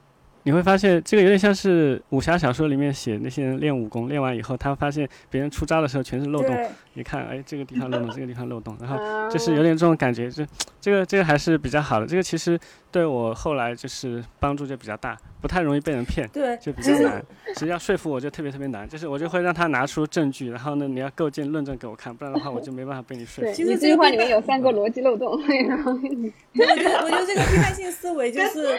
[0.47, 6.55] 你会发现这个有点像是武侠小说里面写那些人练武功，练完以后他发现别人出招的时候全是漏洞。
[6.93, 8.97] 你看，哎，这个地方漏洞， 这个地方漏洞，然后
[9.29, 10.45] 就是有点这种感觉，就
[10.79, 12.07] 这个这个还是比较好的。
[12.07, 12.57] 这个其实
[12.89, 17.21] 对我后来就是帮助就比较大，不太容易被人骗，对就比较难。
[17.53, 23.51] 其实要说服我就特别特别难，就是我就会让他拿出证据，然后呢你要构建论证给我看，不然的话我就没办法被你说服。
[23.51, 25.27] 其实这句话里面有三个逻辑漏洞。
[25.35, 28.77] 我觉得我觉得这个批判性思维就是。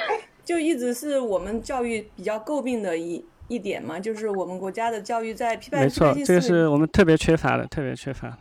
[0.48, 8.34] 就一直是我们教育比较诟病的一一点嘛，就是我们国家的教育在批判没错，这个是我们特别缺乏的，特别缺乏。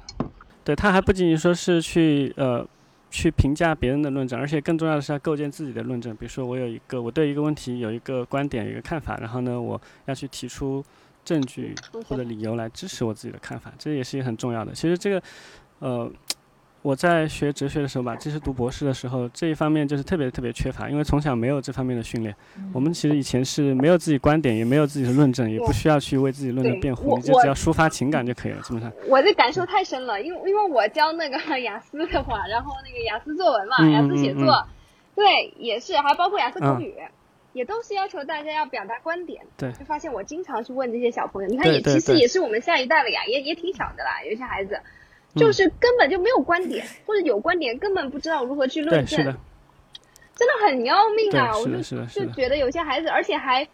[0.63, 2.65] 对他还不仅仅说是去呃
[3.11, 6.15] 去评价别人的论证，而且更重要的是要构建自己的论证。
[6.15, 10.81] 比如说我有一个我对一个问题有一个观点、一个看法，然后呢我要去提出
[11.25, 11.75] 证据
[12.07, 14.71] 或者理由来支持我自己的看法，这也是一个很重要的。
[14.71, 15.21] 其实这个
[15.79, 16.09] 呃
[16.83, 22.33] 我在学哲学的时候吧，就是读博士的时候，这一方面就是特别特别缺乏，因为从小没有这方面的训练。
[22.73, 28.89] 我们其实以前是没有自己观点，也没有自己的论证，也不需要去为自己论证辩护，你就只要抒发情感就可以了，基本上。
[29.09, 34.65] 我的感受太深了，因为因为我教那个 雅思的话，然后那个雅思作文嘛，雅思写作，
[35.13, 36.93] 对，也是，还包括雅思口语，
[37.51, 39.41] 也都是要求大家要表达观点。
[39.57, 39.71] 对。
[39.73, 44.79] 就发现我经常去问这些小朋友，你看也其实也是我们下一代了呀，也也挺小的啦，有些孩子。
[45.37, 49.25] 就是根本就没有观点， 或者有观点根本不知道如何去论证，
[50.35, 51.51] 真的很要命啊！
[51.57, 51.83] 我就
[52.25, 53.67] 就觉得有些孩子，而且还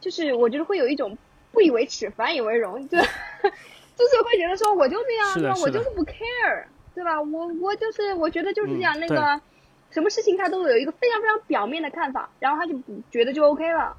[0.00, 1.16] 就是我觉得会有一种
[1.52, 2.98] 不以为耻反以为荣，就
[3.96, 5.54] 就是会觉得说我就这样，对吧？
[5.62, 7.20] 我就是不 care，对吧？
[7.22, 9.40] 我我就是我觉得就是这样，那个
[9.90, 12.74] 什么事情他都有一个非常非常表面的看法，然后他就
[13.10, 13.96] 觉得就 OK 了。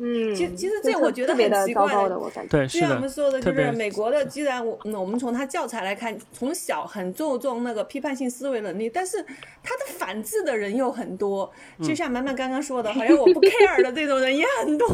[0.00, 2.50] 嗯，其其实这我觉得很奇怪的，我感觉。
[2.56, 9.20] 对，就像我们说的，就是美国的，既然我我们从他教材来看，从小很注重那个批判性思维能力，但是
[9.62, 11.50] 他的反制的人又很多，
[11.82, 14.86] 就像满满刚刚说的，好像我不 care 的这种人也很多。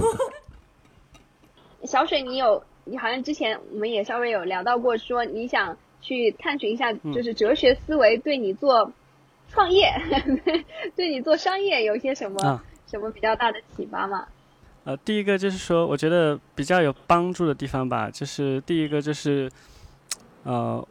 [1.84, 8.90] 小水，你有你好像之前我们也稍微有聊到过，说你想去探寻一下，就是哲学思维对你做
[9.50, 9.92] 创业，
[10.96, 14.26] 对你做商业有些什么什么比较大的启发吗？
[14.84, 19.50] 呃，第一个就是说，我觉得比较有帮助的地方吧，就是第一个就是，
[20.42, 20.86] 呃，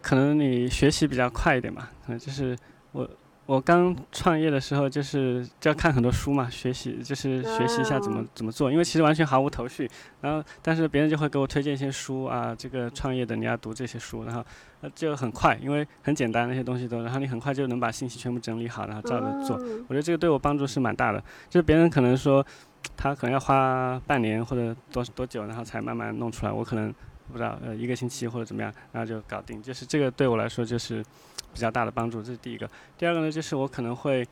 [0.00, 2.56] 可能你学习比较快一点嘛，可能就是
[2.92, 3.10] 我
[3.44, 14.44] 我刚创业的时候，就是就要看很多书嘛，学习就是学习一下怎么怎么做，因为其实完全毫无头绪，然后但是别人就会给我推荐一些书啊，这个创业的你要读这些书，然后
[14.80, 19.56] 呃就很快，因为很简单那些东西都，然后你很快就能把信息全部整理好，然后照着做，
[19.88, 21.18] 我觉得这个对我帮助是蛮大的，
[21.50, 22.46] 就是别人可能说。
[22.96, 26.50] 他可能要花半年或者多多久，然后才慢慢弄出来。
[26.50, 26.92] 我可能
[27.30, 29.62] 不知道，呃，一个星期或者怎么样，然后就搞定。
[29.62, 31.00] 就是这个对我来说就是
[31.52, 32.68] 比较大的帮助，这是第一个。
[32.96, 34.26] 第二个呢，就是我可能会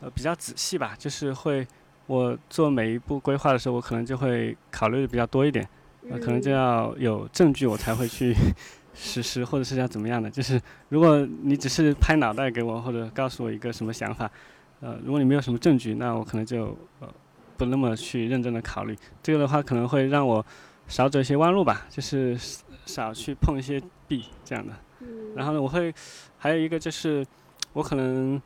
[0.00, 1.66] 呃比较仔细吧，就是会
[2.06, 5.68] 我做每一步规划的时候，我可能就会考虑的比较多一点，
[6.08, 8.34] 呃，可能就要有证据我才会去
[8.94, 10.30] 实施，或者是要怎么样的。
[10.30, 14.30] 就是如果你只是拍脑袋给我，或者告诉我一个什么想法，
[14.80, 17.12] 呃，如果你没有什么证据，那我可能就呃。
[17.60, 20.44] 不那么去认真的考虑，这个的话可能会让我
[20.88, 22.34] 少走一些弯路吧，就是
[22.86, 24.72] 少去碰一些壁这样的。
[25.36, 25.94] 然后呢，我会
[26.38, 27.22] 还有一个就是，
[27.74, 28.40] 我可能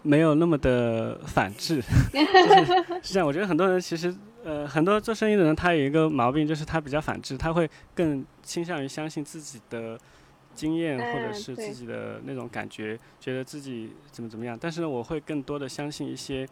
[0.00, 2.64] 没有那么的反制，就是
[3.02, 3.26] 是这样。
[3.26, 9.98] 我觉得很多人其实呃，很多做生意的人他有一个毛病，就是他比较反制，他会更倾向于相信自己的
[10.54, 14.56] 经验或者是自己的那种感觉，觉得自己怎么怎么样。
[14.58, 16.48] 但是呢，我会更多的相信一些。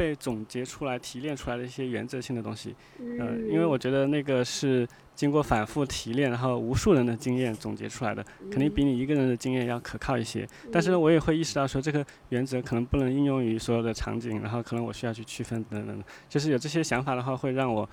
[0.00, 10.48] 被总结出来、提炼出来的一些原则性的东西，嗯，因为我觉得那个是经过反复提炼，然后无数人的经验总结出来的，肯定比你一个人的经验要可靠一些。
[10.72, 16.02] 但是我也会意识到说，这个原则可能不能应用于所有的场景，然后可能我需要去区分等等。
[16.30, 17.86] 就是有这些想法的话，会让我，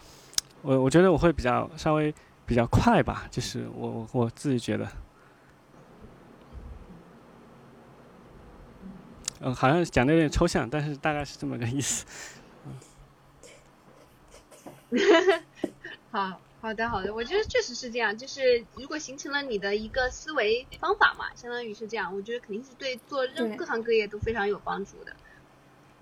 [0.61, 2.13] 我我觉得我会比较稍微
[2.45, 4.87] 比较快吧，就是我我自己觉得。
[9.39, 12.05] 嗯，好像讲的有点抽象，但是大概是这么个意思。
[16.11, 18.17] 好好的好的，我觉得确实是这样。
[18.17, 25.15] 就是如果形成了你的一个思维方法嘛，相当于是这样，我觉得肯定是对做任各行各业都非常有帮助的。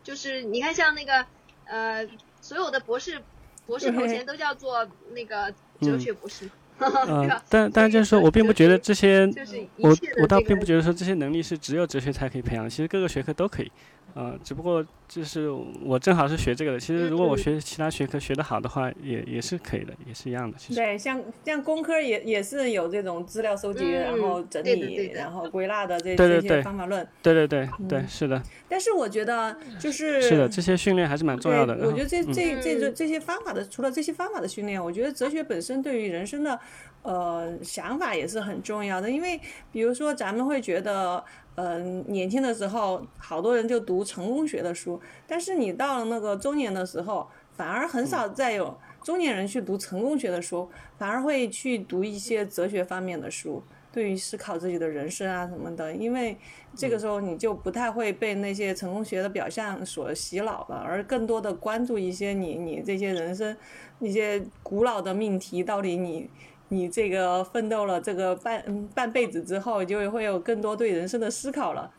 [0.04, 1.26] 就是你看，像那个
[1.66, 2.08] 呃，
[2.42, 3.22] 所有的博士
[3.66, 6.46] 博士头衔都叫做那个哲学博士。
[6.46, 6.52] 嗯，
[7.50, 9.30] 但但就是说我并不觉得这些，
[9.78, 13.72] 我我倒并不觉得说这些能力是只有哲学才可以培养，其实各个学科都可以。
[14.16, 15.50] 嗯，只不过就是
[15.84, 16.80] 我正好是学这个的。
[16.80, 20.58] 其实如果我学其他学科学得好的话，也也是可以的，也是一样的。
[20.58, 27.06] 其实对，像像工科也也是有这种资料收集，然后整理，然后归纳的这这些方法论。
[27.22, 28.42] 对对对对，是的。
[28.70, 31.78] 但是我觉得就是是的，这些训练还是蛮重要的。
[31.86, 36.58] 我觉得这这这这这些方法的，除了这些方法的训练，我觉得哲学本身对于人生的
[37.06, 39.10] 呃想法也是很重要的。
[39.10, 39.40] 因为
[39.72, 41.24] 比如说咱们会觉得。
[41.58, 53.64] 嗯，年轻的时候，好多人就读成功学的书，但是你到了那个中年的时候，反而很少再有中年人去读成功学的书，反而会去读一些哲学方面的书，
[53.94, 56.38] 对于思考自己的人生啊什么的，因为
[56.76, 63.56] 这个时候你就不太会被那些成功学的表象所洗脑了，而更多的关注一些你你这些人生
[64.00, 66.30] 一些古老的命题，到底你。
[66.70, 71.92] 你这个奋斗了这个半半辈子之后，就会有更多对人生的思考了。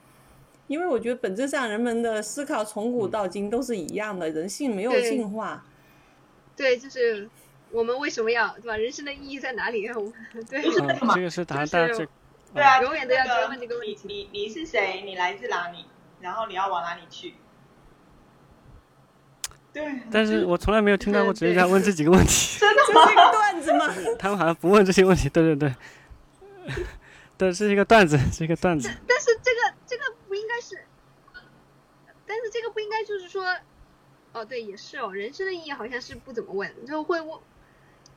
[0.66, 5.64] 因为我觉得本质上人们的思考从古到今都是一样的，人性没有进化。
[6.56, 7.28] 对，就是
[7.70, 8.76] 我们为什么要对吧？
[8.76, 9.86] 人生的意义在哪里？
[10.50, 10.62] 对，
[11.14, 12.08] 这个是大家这，
[12.52, 13.96] 对啊，永远都要追问这个问题。
[14.02, 15.02] 你你你是谁？
[15.04, 15.84] 你来自哪里？
[16.20, 17.34] 然后你要往哪里去？
[19.76, 20.00] 对。
[20.10, 22.56] 但是我从来没有听到过哲学家问这几个问题。
[22.60, 23.94] 真的这是一个段子吗？
[24.18, 25.28] 他们好像不问这些问题。
[25.28, 25.74] 对对对。
[27.36, 28.88] 对， 这是一个段子，是一个段子。
[29.06, 30.78] 但是这个这个不应该是，
[32.26, 33.44] 但是这个不应该就是说，
[34.32, 37.38] 哦对，也是哦，人生的意义好像是不怎么问，就会问。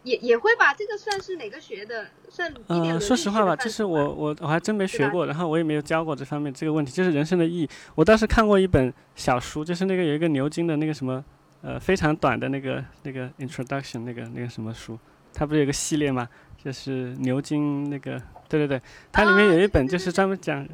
[0.03, 2.07] 也也会吧，这个算是哪个学的？
[2.29, 7.69] 算呃，说实话吧，就是我我我还真没学过，然后我也没有教过这方面这个问题，就是人生的意义。
[7.95, 11.21] 我倒是看过一本小书，就是那个有一个牛津的那个什么
[11.61, 14.97] 呃非常短的那个那个 introduction 那个那个什么书，
[15.33, 16.27] 它不是有个系列吗？
[16.63, 20.67] 就是牛津那个对对对，它里面有一本就是专门讲，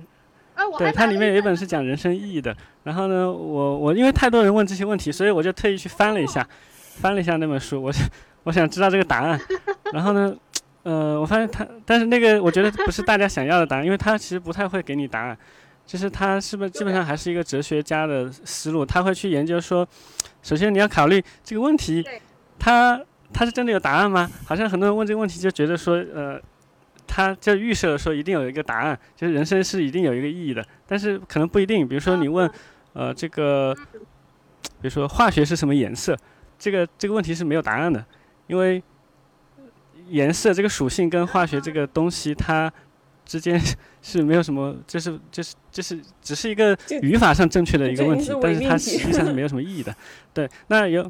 [0.77, 2.55] 对，它里面有一本是讲人生意义的。
[2.83, 6.47] 然后呢，我我因为太多人问这些问题，所以我就特意去翻了一下，
[6.95, 7.91] 翻了一下那本书，我。
[8.45, 9.41] 我想知道这个答案，
[9.91, 10.31] 然后呢，
[10.83, 15.35] 呃，我发现他，但是那个我觉得不是大家想要的答案，因为他其实不太会给你答案，
[15.83, 19.83] 就是他是不是基本上还是一个哲学家的思路，他会去研究说，
[20.45, 22.05] 首先你要考虑这个问题，
[22.59, 23.01] 他
[23.33, 24.29] 他是真的有答案吗？
[24.45, 26.39] 好像很多人问这个问题就觉得说，呃，
[27.07, 31.87] 他就预设了说一定有一个答案，就是人生是一定有一个意义的，但是可能不一定。
[31.87, 32.47] 比如说你问，
[32.93, 33.75] 呃，这个，
[34.61, 36.15] 比如说化学是什么颜色，
[36.59, 38.05] 这个这个问题是没有答案的。
[38.45, 38.83] 因为
[40.09, 42.71] 颜色这个属性跟化学这个东西，它
[43.25, 43.59] 之间
[44.01, 49.93] 是没有什么，就是就是就是只是一个语法上正确的 一个问题，但是它实际上是没有什么意义的。
[50.33, 51.09] 对，那有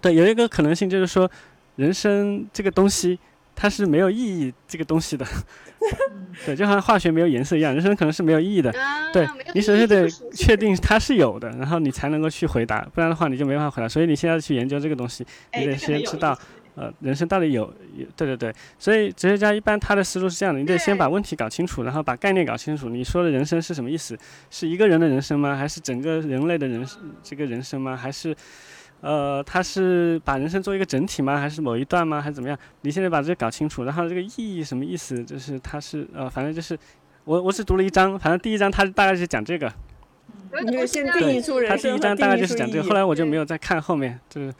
[0.00, 1.30] 对有一个可能性就是说，
[1.76, 3.18] 人生这个东西
[3.54, 5.26] 它是没有意义这个东西的。
[6.46, 8.72] 对，就好像化学没有颜色一样，人生可能是没有意义的。
[9.12, 13.88] 对你首先得确定它是有的，然后你才能够去回答，不然的话你就没办法回答。
[13.88, 15.26] 所以你现在去研究这个东西，
[15.58, 16.38] 你得先知道，
[16.74, 17.62] 呃，人生到底有
[17.96, 18.54] 有对对对。
[18.78, 22.88] 所以哲学家一般他的思路是这样的：你得先把问题搞清楚，然后把概念搞清楚。
[22.88, 24.18] 你说的人生是什么意思？
[24.50, 25.56] 是一个人的人生吗？
[25.56, 26.86] 还是整个人类的人
[27.22, 27.96] 这个人生吗？
[27.96, 28.34] 还是？
[29.00, 31.36] 呃，他是把人生做一个整体吗？
[31.36, 32.20] 还是某一段吗？
[32.20, 32.56] 还是怎么样？
[32.82, 35.24] 你现在把这个搞清楚，然后这个意义什么意思？
[35.24, 36.78] 就是他是呃，反正就是
[37.24, 39.72] 我我只读了一章，反正第一章他大概是讲这个。
[40.64, 44.54] 你就先定义出人生他第一章大概就是讲这个，后来我就没有再看后面，就是。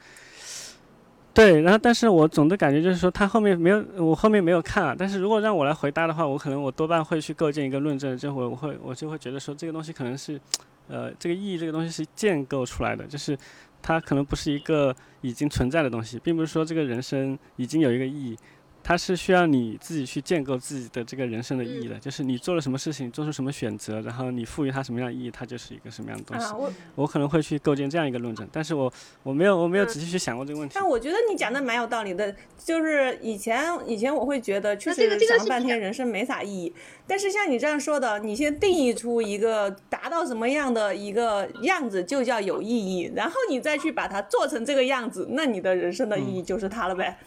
[1.33, 4.95] 对，然后但是我总的感觉就是说，他后面没有，我后面没有看啊。
[4.97, 10.39] 但是如果让我来回答的话，我可能我多半会去构建一个论证，就会我会我就会觉得说，这个东西可能是，
[10.87, 13.37] 呃，这个意义这个东西是建构出来的，就是。
[13.85, 18.37] 它可能不是一个已经存在的东西，并不是说这个人生已经有一个意义，
[18.83, 21.97] 它是需要你自己去建构自己的这个人生的意义的。
[21.97, 26.53] 就是你做了什么事情，做出什么选择，然后你赋予它什么样的意义，它就是一个什么样的东西。
[26.53, 28.91] 我我可能会去构建这样一个论证，但是我
[29.23, 30.75] 我没有我没有仔细去想过这个问题。
[30.75, 36.73] 但我觉得你讲的蛮有道理的，就是以前以前我会觉得确实想了半天人生没啥意义。
[37.07, 47.17] 但是像你这样说的，你先定义出一个达到什么样的一个样子就叫有意义，然后你再去把它做成这个样子，那你的人生的意义就是它了呗。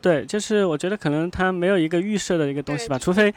[0.00, 3.34] 对，就是我觉得可能他没有一个预设的一个东西吧，除非，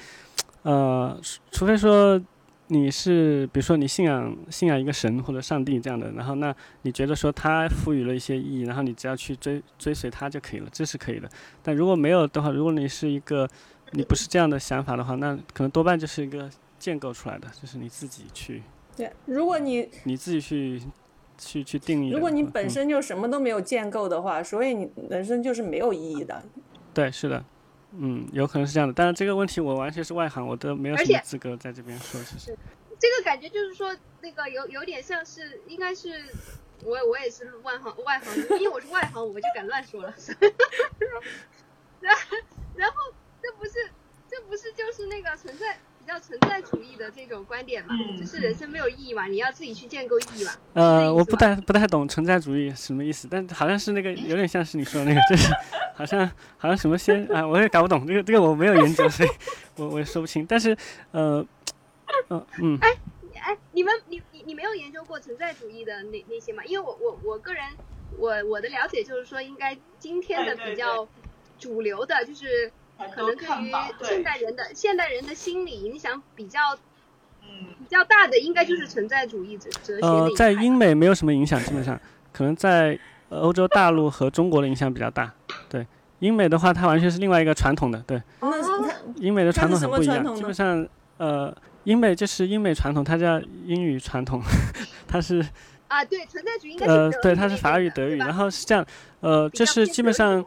[0.64, 1.20] 呃，
[1.52, 2.22] 除非说
[2.68, 11.30] 你是比如说你信仰信仰一个神或者上帝这样的，然后那你觉得说他赋予了一些意义，然后你只要去追追随他就可以了，这是可以的。
[11.64, 13.50] 但如果没有的话，如果你是一个
[13.92, 18.62] 你不是这样的想法的话，那可能多半就是一个建构出来的，就是你自己去。
[18.96, 20.82] 对，如果你你自己去。
[21.42, 22.12] 去去定义。
[22.12, 26.42] 如果你本身就什么都没有建构的话，所以你人生就是没有意义的。
[26.94, 27.44] 对，是的，
[27.98, 28.94] 嗯，有可能是这样的。
[28.94, 32.22] 但是这个问题我完全是外行，我都没有什么资格在这边说。
[32.24, 32.56] 其实，
[33.00, 36.24] 这个感觉就是说，那个有有点像是，应该是
[36.84, 40.14] 我我也是外行外行，因为我是外行，我就敢乱说了。
[42.00, 42.16] 然
[42.76, 42.96] 然后
[43.42, 43.72] 这不是
[44.30, 45.78] 这不是就是那个存在。
[46.04, 50.52] 比较存在主义的这种观点嘛，就是人生没有意义嘛，你要自己去建构意义嘛。
[50.74, 55.54] 呃，我不太不太懂存在主义什么意思，但好像是那个有点像是你说的那个，就是
[55.94, 59.30] 好像好像什么先啊，我也搞不懂这个这个我没有研究，所以
[59.76, 60.44] 我我也说不清。
[60.46, 60.76] 但是
[61.12, 61.46] 呃，
[62.30, 62.78] 嗯嗯。
[62.82, 62.98] 哎
[63.40, 66.64] 哎，你们你你你没有研究过存在主义的那那些吗？
[66.66, 67.64] 因为我我我个人
[68.18, 71.08] 我我的了解就是说，应该今天的比较
[71.60, 72.72] 主流的就是。
[73.10, 73.72] 可能对于
[74.04, 76.60] 现代人的现代人的心理影响比较，
[77.42, 80.06] 嗯，比较大的应该就是存在主义哲哲学。
[80.06, 82.00] 呃，在英美没有什么影响，基本上
[82.32, 82.98] 可能在
[83.30, 85.34] 欧洲大陆和中国的影响比较大。
[85.70, 85.86] 对，
[86.20, 88.00] 英美的话，它完全是另外一个传统的。
[88.08, 88.22] 对，
[89.16, 91.56] 英美的传统很不一样，基本上呃，
[91.86, 94.42] 英美就是英美传统，它叫英语传统，
[95.08, 95.46] 它是
[95.88, 98.86] 啊，对，存在主义应该呃，对，它是法语德语，然后是这样，
[99.22, 100.46] 呃，就是基本上。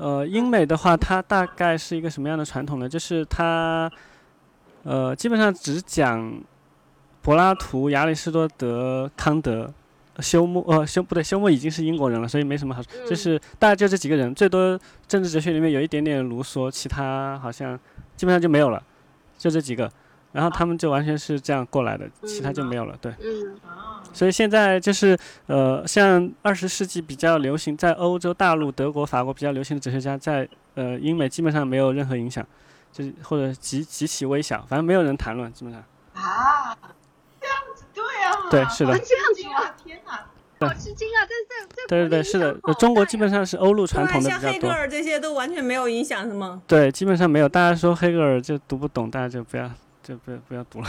[0.00, 2.88] 呃，英美的话，它大概是一个什么样的传统呢？
[2.88, 3.90] 就是它，
[4.82, 6.40] 呃，基本上只讲
[7.20, 9.70] 柏拉图、亚里士多德、康德、
[10.20, 12.90] 休谟，呃，休不对，休谟已经是英国人了，所以没什么好说。
[13.06, 17.78] 就是大概就这几个人，最多政治哲学里面有一点点卢梭，其他好像
[18.16, 18.82] 基本上就没有了，
[19.36, 19.90] 就这几个。
[20.32, 22.96] 然后他们就完全是这样过来的，其他就没有了。
[23.00, 23.12] 对。
[23.22, 23.56] 嗯。
[24.12, 25.16] 所以现在就是
[25.46, 32.44] 呃，像二十世纪比较流行，在欧洲大陆、德国、法国比较流行的哲学家，在呃英美基本上没有任何影响，
[32.92, 35.80] 就是或者极极其微小，反正没有人谈论，基本上。
[36.14, 36.76] 啊，
[37.40, 38.50] 这样子对啊。
[38.50, 38.98] 对，是的。
[38.98, 39.74] 这样子啊！
[39.84, 41.22] 天哪，好吃惊啊！
[41.22, 41.86] 这这这。
[41.88, 44.42] 对对对，是的，中国基本上是欧陆传统的比较多。
[44.42, 46.60] 像黑格尔这些都完全没有影响，是吗？
[46.66, 47.48] 对，基本上没有。
[47.48, 49.70] 大家说黑格尔就读不懂，大家就不要
[50.10, 50.86] 就不要不要读了。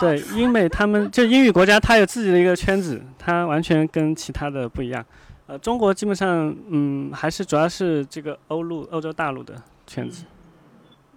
[0.00, 5.04] 对，英美他们就英语国家，它有自己的一个圈子，它完全跟其他的不一样。
[5.46, 9.54] 呃，中国基本上，嗯，还是主要是这个欧陆、欧洲大陆的
[9.86, 10.24] 圈子。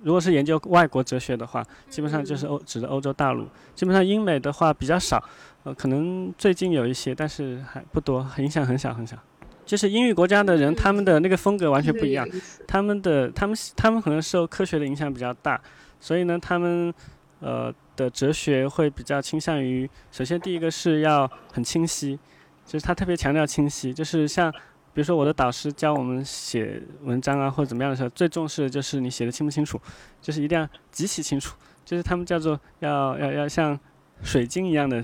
[0.04, 3.48] 如果是研究外国哲学的话，基本上就是欧指的欧洲大陆。
[3.74, 5.24] 基本上英美的话比较少，
[5.64, 9.18] 呃，可能最近有一些，但是还不多，影响很小很小。
[9.66, 12.28] 就是英语国家的人，他们的那个风格完全不一样。
[12.68, 15.60] 他们的他们他们可能受科学的影响比较大，
[16.00, 16.94] 所以呢，他们
[17.40, 17.74] 呃。
[17.96, 22.20] 的哲学会比较倾向于，首先第一个是要很清晰，
[22.66, 24.52] 就是他特别强调清晰，就是像，
[24.94, 29.80] 比如说我的导师教我们写文章啊或者怎么样的时候，最重视的就是你写的清不清楚，
[30.22, 31.56] 就是一定要极其清楚，
[31.86, 33.80] 就是他们叫做要要要像
[34.22, 35.02] 水晶一样的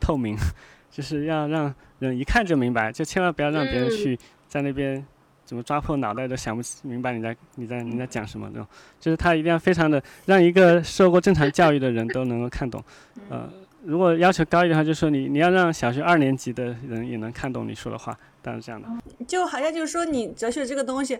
[0.00, 0.36] 透明，
[0.90, 4.18] 就是要让人一看就明白，就千万不要让别人去
[4.48, 5.04] 在那边。
[5.44, 8.50] 怎么抓破脑袋都想不明白你在你在你在讲什么？
[8.52, 8.68] 那种
[9.00, 12.84] 就是他一定要非常的让一个受过正常教育的人都能够看懂，
[13.30, 13.50] 呃，
[13.84, 18.16] 如果要求高一点的话，就说你你要让小学二年级的人也能看懂你说的话。
[18.40, 18.88] 当然这样的，
[19.26, 21.18] 就好像就是说，你哲学这个东西，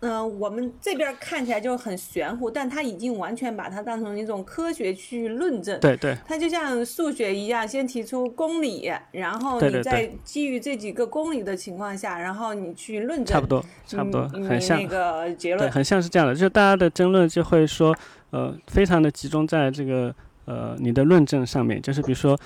[0.00, 5.78] 嗯，我们这边看起来就很玄乎，但它已经完全把它当成一种科学去论证。
[5.80, 6.14] 对对。
[6.26, 13.26] 它就像数学一样，先提出公理，然后你再基于这几个公理的情况下，然后你去论证。
[13.26, 15.66] 差不多，差不多，很像那个结论。
[15.66, 17.96] 对，很像是这样的，就大家的争论就会说，
[18.30, 20.14] 呃，非常的集中在这个
[20.50, 22.38] 呃你的论证上面，就是比如说，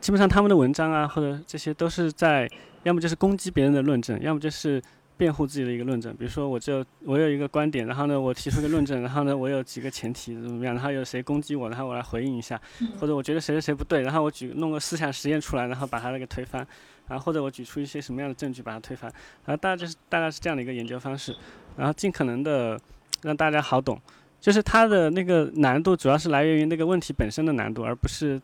[0.00, 2.48] 基本上他们的文章啊，或者这些都是在。
[2.84, 4.82] 要么就是攻击别人的论证，要么就是
[5.16, 6.12] 辩护自己的一个论证。
[6.16, 12.60] 比如说，我就我有一个观点，然后呢，我提出一个论证，然后呢，我有几个前提怎么样，然后有谁攻击我，然后我来回应一下，
[12.98, 16.66] 或者我觉得谁谁谁不对，然后我举弄个思想实验出来，然后把他那个推翻，
[17.06, 19.08] 然后或者我举出一些什么样的证据把它推翻，
[19.44, 21.32] 然后大概就是大概是这样的一个研究方式，
[21.76, 22.76] 然后尽可能的
[23.22, 23.96] 让大家好懂，
[24.42, 28.38] 就是它的那个难度主要是来源于那个问题本身的难度，而不是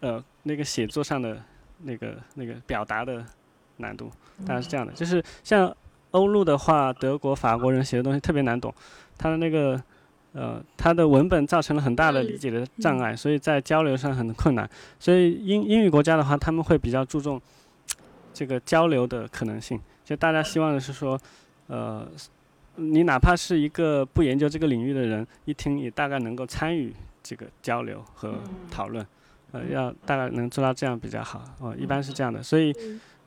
[0.00, 1.40] 呃那个写作上的
[1.84, 3.24] 那个那个表达的。
[3.78, 4.08] 难度
[4.46, 5.74] 大概是这样的，就是像
[6.12, 8.72] 欧陆的话，德国、法国人写的东西特别难懂，
[9.18, 9.82] 他的那个
[10.34, 14.68] 呃，他的文本造成了很大的理解的障碍，所以在交流上很困难。
[15.00, 17.40] 所以英英语国家的话，他们会比较注重
[18.32, 21.18] 这个交流的可能性，就大家希望的是说，
[21.66, 22.06] 呃，
[22.76, 28.34] 你哪怕是一个不研究这个领域的人，一听也大概能够参与这个交流和
[28.70, 29.06] 讨论，
[29.52, 31.42] 呃，要大概能做到这样比较好。
[31.60, 32.74] 哦，一般是这样的，所以。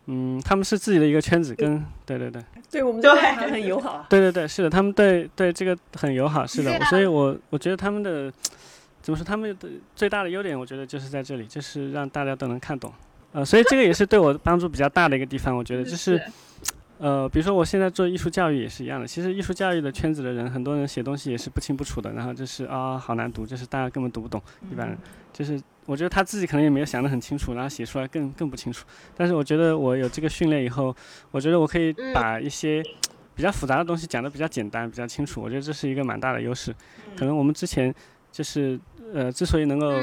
[0.08, 2.40] 嗯，他们是自己的一个圈子，跟对对对，
[2.70, 4.06] 对我们对还很友好。
[4.08, 8.32] 对对对，是的，他们对对这个很友好，是的，所以我我觉得他们的
[9.02, 12.94] 怎么说，他们的最大的优点，我觉得就是在这里，就是让大家都能看懂。
[13.32, 16.22] 呃，所以这个也是对我帮助比较大的一个地方，我觉得就是，
[16.98, 24.42] 呃，比如说我现在做艺术教育也是一样的，其实艺术教育的圈子的人，很多人写东西也是不清不楚的，然后就是啊，好难读，就是大家根本读不懂，
[24.72, 24.98] 一般人
[25.32, 25.62] 就是。
[25.88, 28.88] 我觉得他自己可能也没有想得很清楚，然后写出来更更不清楚。
[29.16, 30.96] 但是我觉得我有这个训练以后，
[31.30, 32.82] 我觉得我可以把一些
[33.36, 35.44] 比较复杂的东西讲得比较简单、比较清楚。
[35.44, 36.74] 我觉得这是一个蛮大的优势。
[37.16, 37.94] 可能我们之前
[38.36, 38.78] 就是
[39.14, 39.94] 呃，之所以能够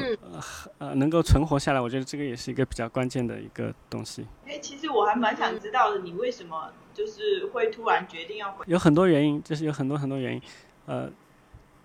[0.78, 4.26] 呃能够存活下来，我觉得这个也是一个比较关键的一个东西。
[4.46, 8.64] 哎，其实我还蛮想知道的，你为什么就是会突然决定要回？
[8.66, 10.42] 有很多原因，就是有很多很多原因，
[10.86, 11.10] 呃。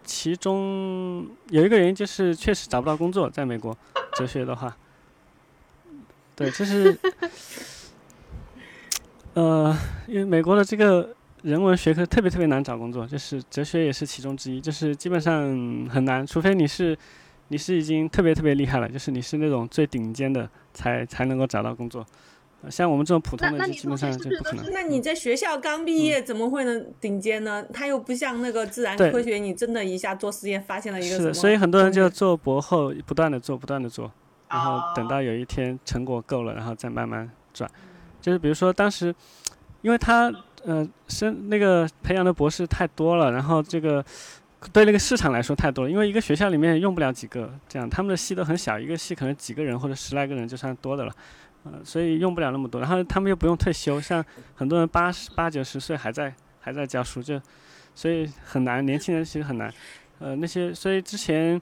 [0.09, 3.77] 其中有一个原因就是确实找不到工作，在美国
[4.13, 4.73] 哲学的话，
[6.33, 6.97] 对，就是，
[9.35, 9.77] 呃，
[10.07, 11.13] 因为美国的这个
[11.43, 15.43] 人文学科特别特别难找工作，就是哲学也是其中之一，就是基本上
[15.89, 16.97] 很难，除非你是
[17.49, 22.05] 你是已经特别特别厉害了，就是你是那种最顶尖的，才才能够找到工作。
[22.71, 24.65] 像我们这种普通的，基本上就不可能。
[24.73, 27.63] 那你在学校刚毕业，怎么会能顶尖呢？
[27.71, 34.11] 他又不像那个自然科学，你真的一下做实验发现了一个是，所以很多人就做博后，不断的做，不断的做，
[34.49, 37.69] 然后等到有一天成果够了，然后再慢慢转。
[38.19, 39.13] 就是比如说当时，
[39.83, 40.33] 因为他
[40.67, 44.03] 呃生那个培养的博士太多了，然后这个
[44.73, 51.13] 对那个市场来说太多了，因为一个学校里面用不了几个，这样他们的系都很小，一个系可能几个人或者十来个人就算多的了，
[51.63, 54.23] 呃，所以用不了那么多，然后他们又不用退休，像
[54.55, 57.41] 很多人八十八九十岁还在还在教书，就
[57.95, 59.73] 所以很难，年轻人其实很难，
[60.19, 61.59] 呃，那些所以之前。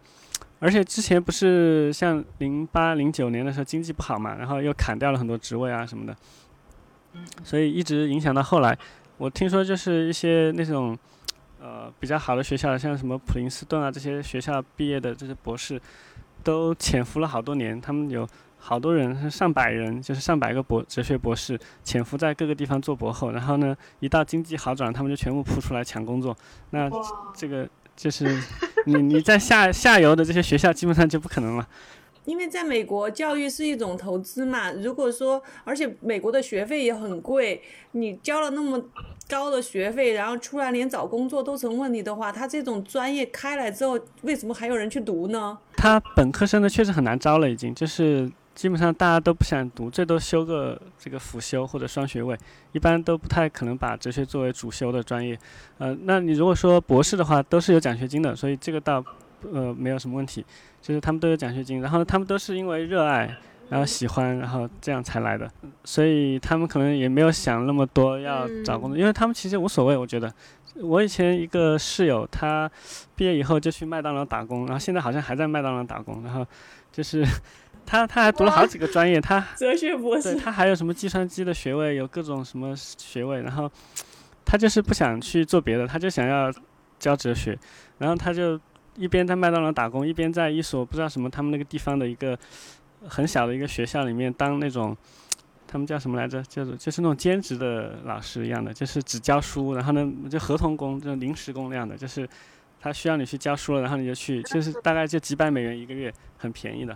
[0.57, 6.15] 而且之前不是像零八零九年的时候经济不好嘛，然后又砍掉了很多职位啊什么的，
[7.43, 8.77] 所以一直影响到后来。
[9.17, 10.97] 我听说就是一些那种
[11.61, 15.81] 呃比较好的学校，像什么普林斯顿啊这些学校毕业的这些博士，
[16.43, 17.79] 都潜伏了好多年。
[17.79, 26.35] 他们有好多人，上百人，就是上百个博哲学博士潜伏在各个地方做博后，然后呢，一到经济好转，他们就全部扑出来抢工作。
[26.71, 26.89] 那
[27.35, 27.67] 这个。
[27.95, 28.25] 就是
[28.87, 31.65] 你你在下下游的这些学校基本上就不可能了，
[32.25, 34.71] 因为在美国教育是一种投资嘛。
[34.71, 37.61] 如果说，而且美国的学费也很贵，
[37.91, 38.83] 你交了那么
[39.29, 45.57] 高的学费，然后出来连找工作都成问题的话，他这种专业开来之后，为什么还有人去读呢？
[45.77, 48.31] 他本科生的确实很难招了，已经就是。
[48.55, 52.37] 基本上大家都不想读，最多修个这个辅修或者双学位，
[52.71, 55.37] 一般都不太可能把哲学作为主修的专业。
[55.77, 59.03] 呃，那你如果说博士的话，都是有奖学金的，所以这个倒
[59.53, 60.45] 呃没有什么问题，
[60.81, 63.35] 就是他们都有奖学金，然后他们都是因为热爱，
[63.69, 65.49] 然后喜欢，然后这样才来的，
[65.83, 69.95] 所以他们可能也没有想那么多要找工作，因为他们其实无所谓。
[69.97, 70.33] 我觉得，
[70.81, 72.69] 我以前一个室友，他
[73.15, 76.45] 毕业以后就去麦当劳打工，然后现在好像还在麦当劳打工，然后
[76.91, 77.25] 就是。
[77.87, 83.71] 他他还读了好几个专业，他哲学博士，对他还有什么计算机的学位，有各种什么学位，然后
[84.43, 86.51] 他就是不想去做别的，他就想要
[86.97, 87.55] 教哲学，
[87.99, 88.59] 然后他就
[88.95, 92.37] 一边在麦当劳打工，一边在一所不知道什么他们那个地方的一个
[93.07, 94.95] 很小的一个学校里面当那种
[95.67, 102.27] 他们叫什么来着，叫做就是那种兼职的老师一样的，就是只教书，然后呢就合同工，就临时工那样的，就是
[102.79, 106.95] 他需要你去教书了，然后你就去，就是大概就几百美元一个月，很便宜的。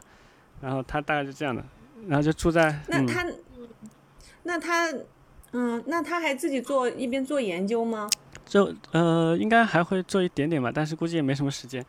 [0.61, 1.63] 然后他大概就这样的，
[2.07, 3.25] 然后就住在那他，
[4.43, 4.91] 那他，
[5.51, 8.09] 嗯，那他还自己做一边做研究吗？
[8.45, 11.85] 就呃，应该还会做一点点吧，但是估计也没什么时间。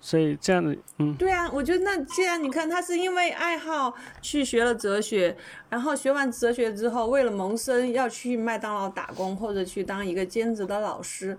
[0.00, 5.36] 所以这样的，嗯，对啊，我觉得那既然你看他是因为爱好去学了哲学，
[5.68, 11.38] 然后学完哲学之后，为了谋生要去麦当劳打工或者去当一个兼职的老师。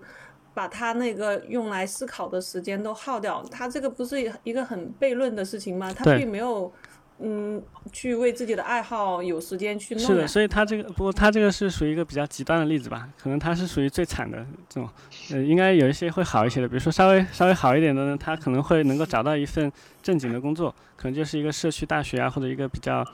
[0.54, 5.92] 把他那个用来思考的时间都耗掉，他这个不是一个很悖论的事情吗？
[5.92, 6.72] 他并没有，
[7.18, 7.62] 嗯，
[7.92, 10.04] 去为自己的爱好有时间去弄。
[10.04, 13.08] 是的，所以他这个不过他这个是属于一个比较极端的例子吧？
[13.18, 14.88] 可能他是属于最惨的这种，
[15.32, 23.04] 呃，应该有一些会好一些的，比如说稍微稍微好一点的呢，他可能会能够找到一份正经的工作，可能就是一个社区大学啊，或者一个比较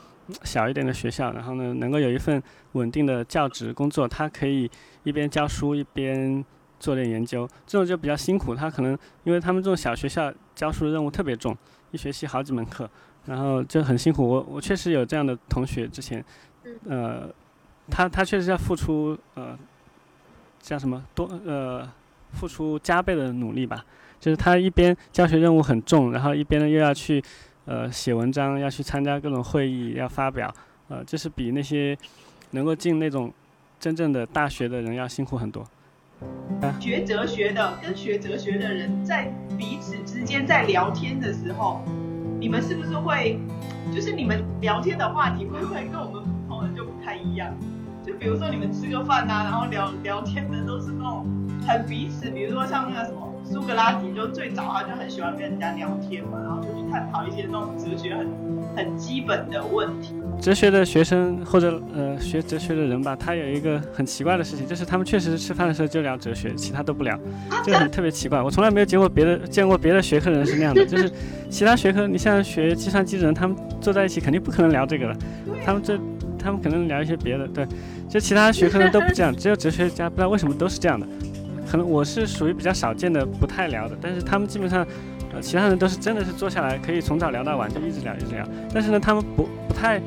[0.42, 2.42] 小一点的学校，然后呢，能够有一份
[2.72, 4.70] 稳定的教职工作，他可以
[5.04, 6.44] 一边教书一边。
[6.82, 8.56] 做点研究，这种就比较辛苦。
[8.56, 11.56] 他可能因为他们这种小学校教书的任务特别重，
[11.92, 12.90] 一学期好几门课，
[13.26, 14.26] 然后就很辛苦。
[14.26, 16.24] 我我确实有这样的同学，之前，
[16.88, 17.28] 呃，
[17.90, 19.58] 他他确实要付出呃，
[20.60, 21.88] 叫什么多呃，
[22.32, 23.84] 付出加倍的努力吧。
[24.20, 27.20] 就是他一边教学任务很重，然后一边呢又要去
[27.64, 30.52] 呃写文章，要去参加各种会议，要发表，
[30.88, 31.98] 呃，就是比那些
[32.52, 33.32] 能够进那种
[33.80, 35.66] 真正的大学的人要辛苦很多。
[36.78, 39.24] 学哲学的跟学哲学的人在
[39.58, 41.84] 彼此之间在聊天的时候，
[42.42, 43.38] 你们是不是会，
[43.94, 47.54] 就是你们聊天的话题会不会跟我们普通人就不太一样？
[48.04, 51.24] 就比如说你们吃个饭啊，然后聊聊天的都是那种
[51.64, 53.28] 很彼此，比如说像那个什么。
[53.44, 58.28] 苏格拉底就最早他就很喜欢跟人家聊天嘛，然后就去探讨一些那种哲学很
[58.74, 60.14] 很基本的问题。
[60.40, 67.18] 哲学的学生或者呃学哲学的人吧，他有一个很奇怪的事情，就是他们确实吃饭的时候就聊哲学，其他都不聊，
[67.64, 68.42] 就很特别奇怪。
[68.42, 71.10] 我从来没有见过别的见过别的学科人是那样的，就是
[71.48, 75.16] 其他学科，你像学计算机的人，他们坐在一起肯定不可能聊这个了，
[75.64, 75.96] 他们这
[76.38, 77.64] 他们可能聊一些别的，对，
[78.08, 81.06] 就其他学科人都不这样，只有哲学家不知道为什么都是这样的。
[81.70, 84.86] 可能我是属于比较少见的，不太聊的，但是他们基本上，
[85.32, 88.46] 呃，其他人都是真的是坐下来可以从早聊到晚，就一直聊一直聊。
[88.72, 90.00] 但是呢，他们不不太，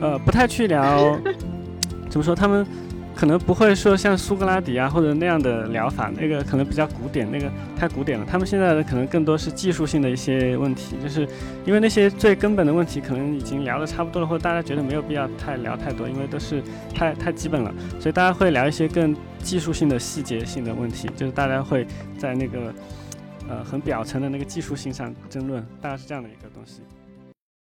[0.00, 1.18] 呃，不太去聊，
[2.10, 2.34] 怎么说？
[2.34, 2.66] 他们。
[3.14, 7.46] 可能不会说像苏格拉底啊或者那样的疗法，那个可能比较古典，那个
[7.78, 8.24] 太古典了。
[8.28, 11.28] 他们现在的可能更多是技术性的一些问题，就是
[11.66, 16.62] 因为那些最根本的问题可能已经聊得差不多了，或者大家觉得没有必要太聊太多，因为都是
[16.94, 21.86] 太太基本了，所以大家会聊一些更技术性的细节性的问题，就是大家会
[22.16, 22.72] 在那个
[23.48, 26.82] 呃很表层的那个技术性上争论，大概是这样的一个东西。